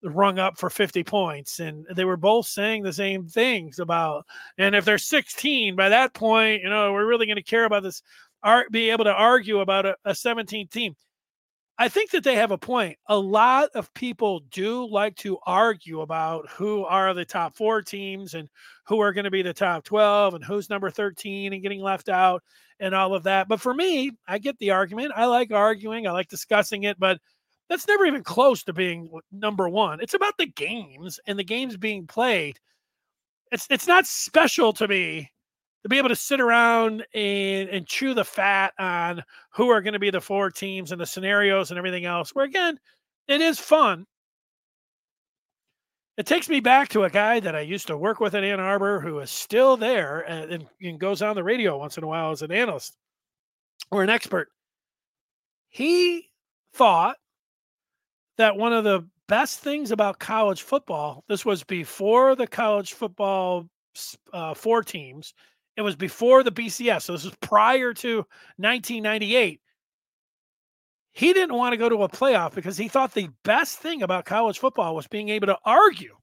[0.05, 4.25] rung up for 50 points and they were both saying the same things about
[4.57, 7.83] and if they're 16 by that point you know we're really going to care about
[7.83, 8.01] this
[8.45, 10.95] art be able to argue about a, a 17 team
[11.81, 12.99] I think that they have a point.
[13.07, 18.35] A lot of people do like to argue about who are the top four teams
[18.35, 18.49] and
[18.89, 22.09] who are going to be the top 12 and who's number 13 and getting left
[22.09, 22.43] out
[22.81, 23.47] and all of that.
[23.47, 25.13] But for me, I get the argument.
[25.15, 27.21] I like arguing, I like discussing it, but
[27.69, 30.01] that's never even close to being number one.
[30.01, 32.59] It's about the games and the games being played.
[33.53, 35.31] It's it's not special to me
[35.83, 39.93] to be able to sit around and, and chew the fat on who are going
[39.93, 42.35] to be the four teams and the scenarios and everything else.
[42.35, 42.79] Where again,
[43.29, 44.07] it is fun.
[46.17, 48.59] It takes me back to a guy that I used to work with in Ann
[48.59, 52.09] Arbor who is still there and, and, and goes on the radio once in a
[52.09, 52.97] while as an analyst
[53.93, 54.49] or an expert.
[55.69, 56.29] He
[56.75, 57.19] thought
[58.39, 63.69] that one of the best things about college football, this was before the college football
[64.33, 65.35] uh, four teams,
[65.77, 67.03] it was before the BCS.
[67.03, 68.17] So this was prior to
[68.57, 69.61] 1998.
[71.13, 74.25] He didn't want to go to a playoff because he thought the best thing about
[74.25, 76.15] college football was being able to argue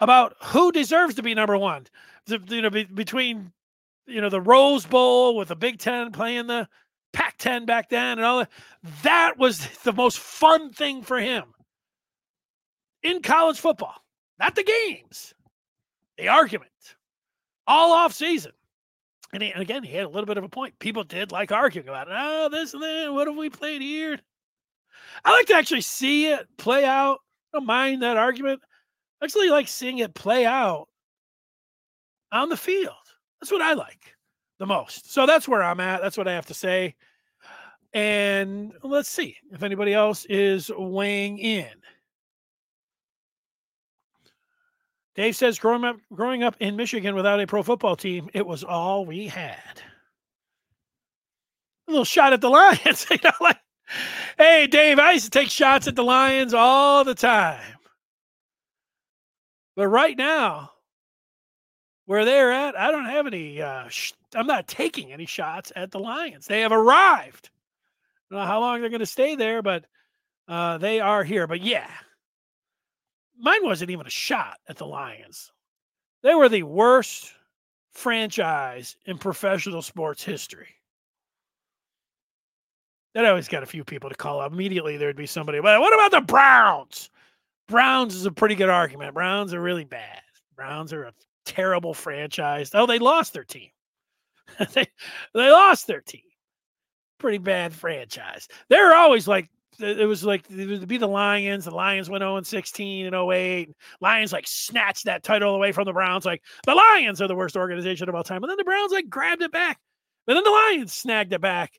[0.00, 1.86] about who deserves to be number one.
[2.26, 3.52] You know, between
[4.06, 6.68] you know the Rose Bowl with the Big Ten playing the
[7.14, 8.50] Pac-10 back then and all that.
[9.02, 11.44] That was the most fun thing for him
[13.02, 13.94] in college football,
[14.38, 15.32] not the games,
[16.18, 16.70] the argument
[17.66, 18.52] all off season.
[19.32, 20.78] And, he, and again, he had a little bit of a point.
[20.78, 22.14] People did like arguing about it.
[22.16, 23.12] Oh, this and that.
[23.12, 24.18] What have we played here?
[25.24, 27.18] I like to actually see it play out.
[27.52, 28.60] I don't mind that argument.
[29.20, 30.88] I actually like seeing it play out
[32.30, 32.94] on the field.
[33.40, 34.13] That's what I like
[34.58, 35.12] the most.
[35.12, 36.02] So that's where I'm at.
[36.02, 36.94] That's what I have to say.
[37.92, 41.68] And let's see if anybody else is weighing in.
[45.14, 48.64] Dave says growing up growing up in Michigan without a pro football team, it was
[48.64, 49.80] all we had.
[51.86, 53.06] A little shot at the Lions.
[53.08, 53.60] you know, like,
[54.38, 57.60] hey, Dave, I used to take shots at the Lions all the time.
[59.76, 60.70] But right now,
[62.06, 63.62] where they're at, I don't have any.
[63.62, 66.46] Uh, sh- I'm not taking any shots at the Lions.
[66.46, 67.50] They have arrived.
[68.30, 69.84] I don't know how long they're going to stay there, but
[70.48, 71.46] uh, they are here.
[71.46, 71.90] But yeah,
[73.38, 75.52] mine wasn't even a shot at the Lions.
[76.22, 77.32] They were the worst
[77.92, 80.68] franchise in professional sports history.
[83.14, 84.52] That always got a few people to call up.
[84.52, 87.10] Immediately there'd be somebody, but what about the Browns?
[87.68, 89.14] Browns is a pretty good argument.
[89.14, 90.20] Browns are really bad.
[90.56, 91.12] Browns are a
[91.44, 92.70] terrible franchise.
[92.74, 93.70] Oh, they lost their team.
[94.72, 94.86] they
[95.34, 96.20] they lost their team.
[97.18, 98.48] Pretty bad franchise.
[98.68, 99.48] They're always like
[99.80, 101.64] it was like it would be the Lions.
[101.64, 103.70] The Lions went 0 16 and 08.
[104.00, 106.24] Lions like snatched that title away from the Browns.
[106.24, 108.42] Like the Lions are the worst organization of all time.
[108.42, 109.78] And then the Browns like grabbed it back.
[110.26, 111.72] But then the Lions snagged it back.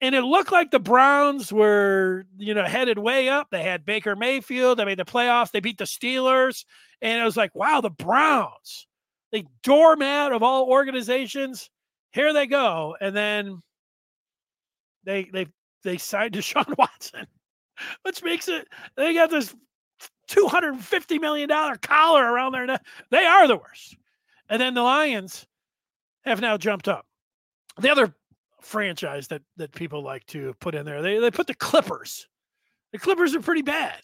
[0.00, 3.48] And it looked like the Browns were, you know, headed way up.
[3.50, 4.78] They had Baker Mayfield.
[4.78, 5.50] They made the playoffs.
[5.50, 6.64] They beat the Steelers.
[7.00, 8.86] And it was like, wow, the Browns,
[9.32, 11.70] the doormat of all organizations.
[12.14, 12.96] Here they go.
[13.00, 13.60] And then
[15.04, 15.46] they they
[15.82, 17.26] they signed Deshaun Watson,
[18.02, 19.54] which makes it they got this
[20.28, 22.86] two hundred and fifty million dollar collar around their neck.
[23.10, 23.96] They are the worst.
[24.48, 25.46] And then the Lions
[26.24, 27.04] have now jumped up.
[27.80, 28.14] The other
[28.60, 32.28] franchise that that people like to put in there, they they put the Clippers.
[32.92, 34.00] The Clippers are pretty bad.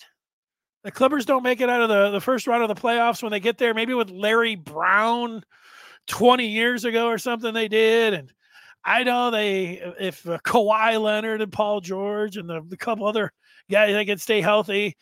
[0.83, 3.31] The Clippers don't make it out of the, the first round of the playoffs when
[3.31, 3.75] they get there.
[3.75, 5.45] Maybe with Larry Brown
[6.11, 8.15] 20 years ago or something they did.
[8.15, 8.33] And
[8.85, 13.33] I know they if uh, Kawhi Leonard and Paul George and the, the couple other
[13.71, 14.97] guys that can stay healthy,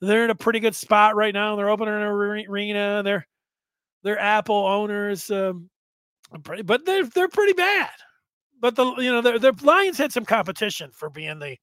[0.00, 1.56] they're in a pretty good spot right now.
[1.56, 3.02] They're opening an arena.
[3.04, 3.26] They're
[4.02, 5.68] they're Apple owners, um,
[6.64, 7.90] but they're they're pretty bad.
[8.60, 11.56] But the you know the the Lions had some competition for being the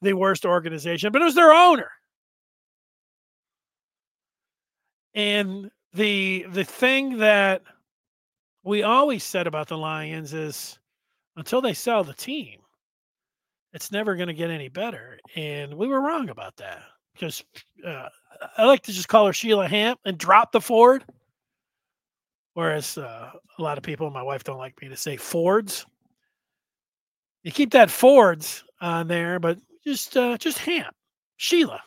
[0.00, 1.90] the worst organization, but it was their owner.
[5.14, 7.62] And the the thing that
[8.68, 10.78] we always said about the Lions is
[11.36, 12.60] until they sell the team,
[13.72, 15.18] it's never going to get any better.
[15.36, 16.82] And we were wrong about that
[17.14, 17.42] because
[17.86, 18.08] uh,
[18.58, 21.02] I like to just call her Sheila Hamp and drop the Ford.
[22.52, 25.86] Whereas uh, a lot of people, my wife don't like me to say Fords.
[27.44, 30.94] You keep that Fords on there, but just uh, just Hamp,
[31.38, 31.80] Sheila.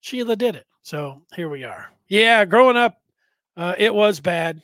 [0.00, 0.66] Sheila did it.
[0.82, 1.90] So here we are.
[2.08, 2.96] Yeah, growing up,
[3.56, 4.62] uh, it was bad.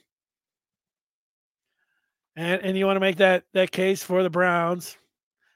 [2.36, 4.96] And and you want to make that that case for the Browns.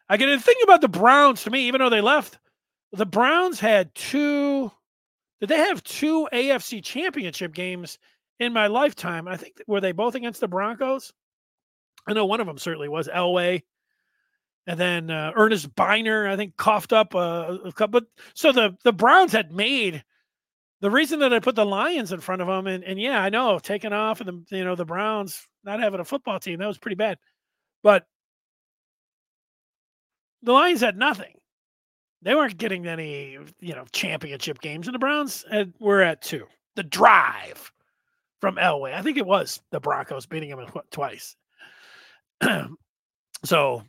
[0.08, 2.38] I get the thing about the Browns to me, even though they left,
[2.92, 4.70] the Browns had two.
[5.40, 7.98] Did they have two AFC championship games
[8.40, 9.28] in my lifetime?
[9.28, 11.12] I think were they both against the Broncos?
[12.06, 13.62] I know one of them certainly was Elway.
[14.66, 18.02] and then uh, Earnest Byner, I think, coughed up a, a couple.
[18.34, 20.04] So the the Browns had made
[20.80, 23.30] the reason that I put the Lions in front of them, and, and yeah, I
[23.30, 26.66] know taking off and the you know the Browns not having a football team that
[26.66, 27.18] was pretty bad,
[27.82, 28.06] but
[30.42, 31.34] the Lions had nothing.
[32.22, 36.46] They weren't getting any you know championship games, and the Browns had, were at two.
[36.74, 37.72] The drive
[38.40, 41.36] from Elway, I think it was the Broncos beating them twice.
[43.44, 43.82] so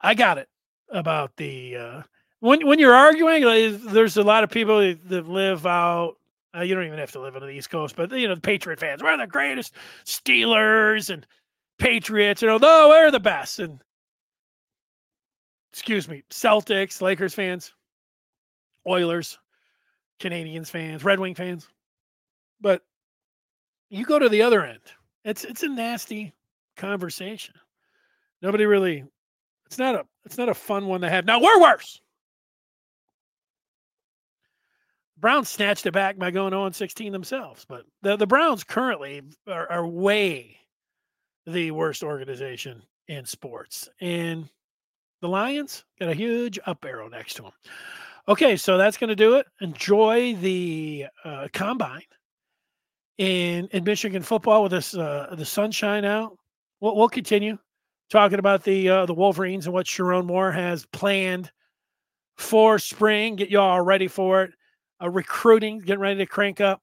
[0.00, 0.48] I got it
[0.90, 2.02] about the uh,
[2.40, 3.78] when when you're arguing.
[3.84, 6.16] There's a lot of people that live out.
[6.56, 8.40] Uh, you don't even have to live on the East Coast, but you know the
[8.40, 9.02] Patriot fans.
[9.02, 9.74] We're the greatest
[10.04, 11.26] Steelers and
[11.78, 12.42] Patriots.
[12.42, 13.60] You know, no, we're the best.
[13.60, 13.80] And
[15.72, 17.72] excuse me, Celtics, Lakers fans,
[18.86, 19.38] Oilers,
[20.20, 21.68] Canadiens fans, Red Wing fans.
[22.60, 22.82] But
[23.88, 24.80] you go to the other end.
[25.24, 26.32] It's it's a nasty
[26.76, 27.54] conversation.
[28.42, 29.04] Nobody really
[29.66, 31.24] it's not a it's not a fun one to have.
[31.24, 32.00] Now we're worse.
[35.20, 39.70] Browns snatched it back by going 0 16 themselves, but the, the Browns currently are,
[39.70, 40.56] are way
[41.46, 43.88] the worst organization in sports.
[44.00, 44.48] And
[45.20, 47.52] the Lions got a huge up arrow next to them.
[48.28, 49.46] Okay, so that's going to do it.
[49.60, 52.02] Enjoy the uh, combine
[53.18, 56.36] in in Michigan football with this uh, the sunshine out.
[56.80, 57.58] We'll, we'll continue
[58.10, 61.50] talking about the uh, the Wolverines and what Sherrone Moore has planned
[62.36, 63.36] for spring.
[63.36, 64.52] Get you all ready for it.
[65.02, 66.80] Uh, recruiting, getting ready to crank up,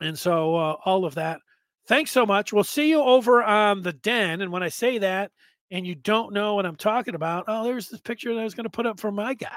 [0.00, 1.40] and so uh, all of that.
[1.86, 2.52] Thanks so much.
[2.52, 4.40] We'll see you over on the Den.
[4.40, 5.30] And when I say that,
[5.70, 8.54] and you don't know what I'm talking about, oh, there's this picture that I was
[8.54, 9.56] going to put up for my guy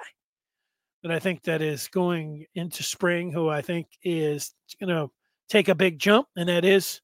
[1.03, 5.11] that I think that is going into spring, who I think is going to
[5.47, 7.01] take a big jump, and that is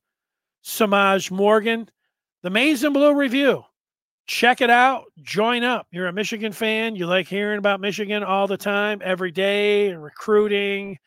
[0.65, 1.89] Semaj Morgan,
[2.41, 3.63] the Maize and Blue Review
[4.27, 5.05] check it out.
[5.21, 5.87] Join up.
[5.91, 6.95] You're a Michigan fan.
[6.95, 10.97] You like hearing about Michigan all the time, every day, recruiting,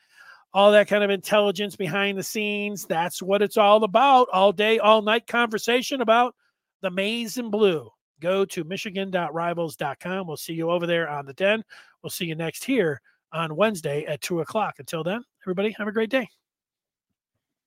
[0.52, 2.86] all that kind of intelligence behind the scenes.
[2.86, 4.28] That's what it's all about.
[4.32, 6.34] All day, all night conversation about
[6.82, 7.90] the maize and blue.
[8.20, 10.26] Go to michigan.rivals.com.
[10.26, 11.62] We'll see you over there on the den.
[12.02, 13.00] We'll see you next here
[13.32, 14.76] on Wednesday at two o'clock.
[14.78, 16.28] Until then, everybody, have a great day.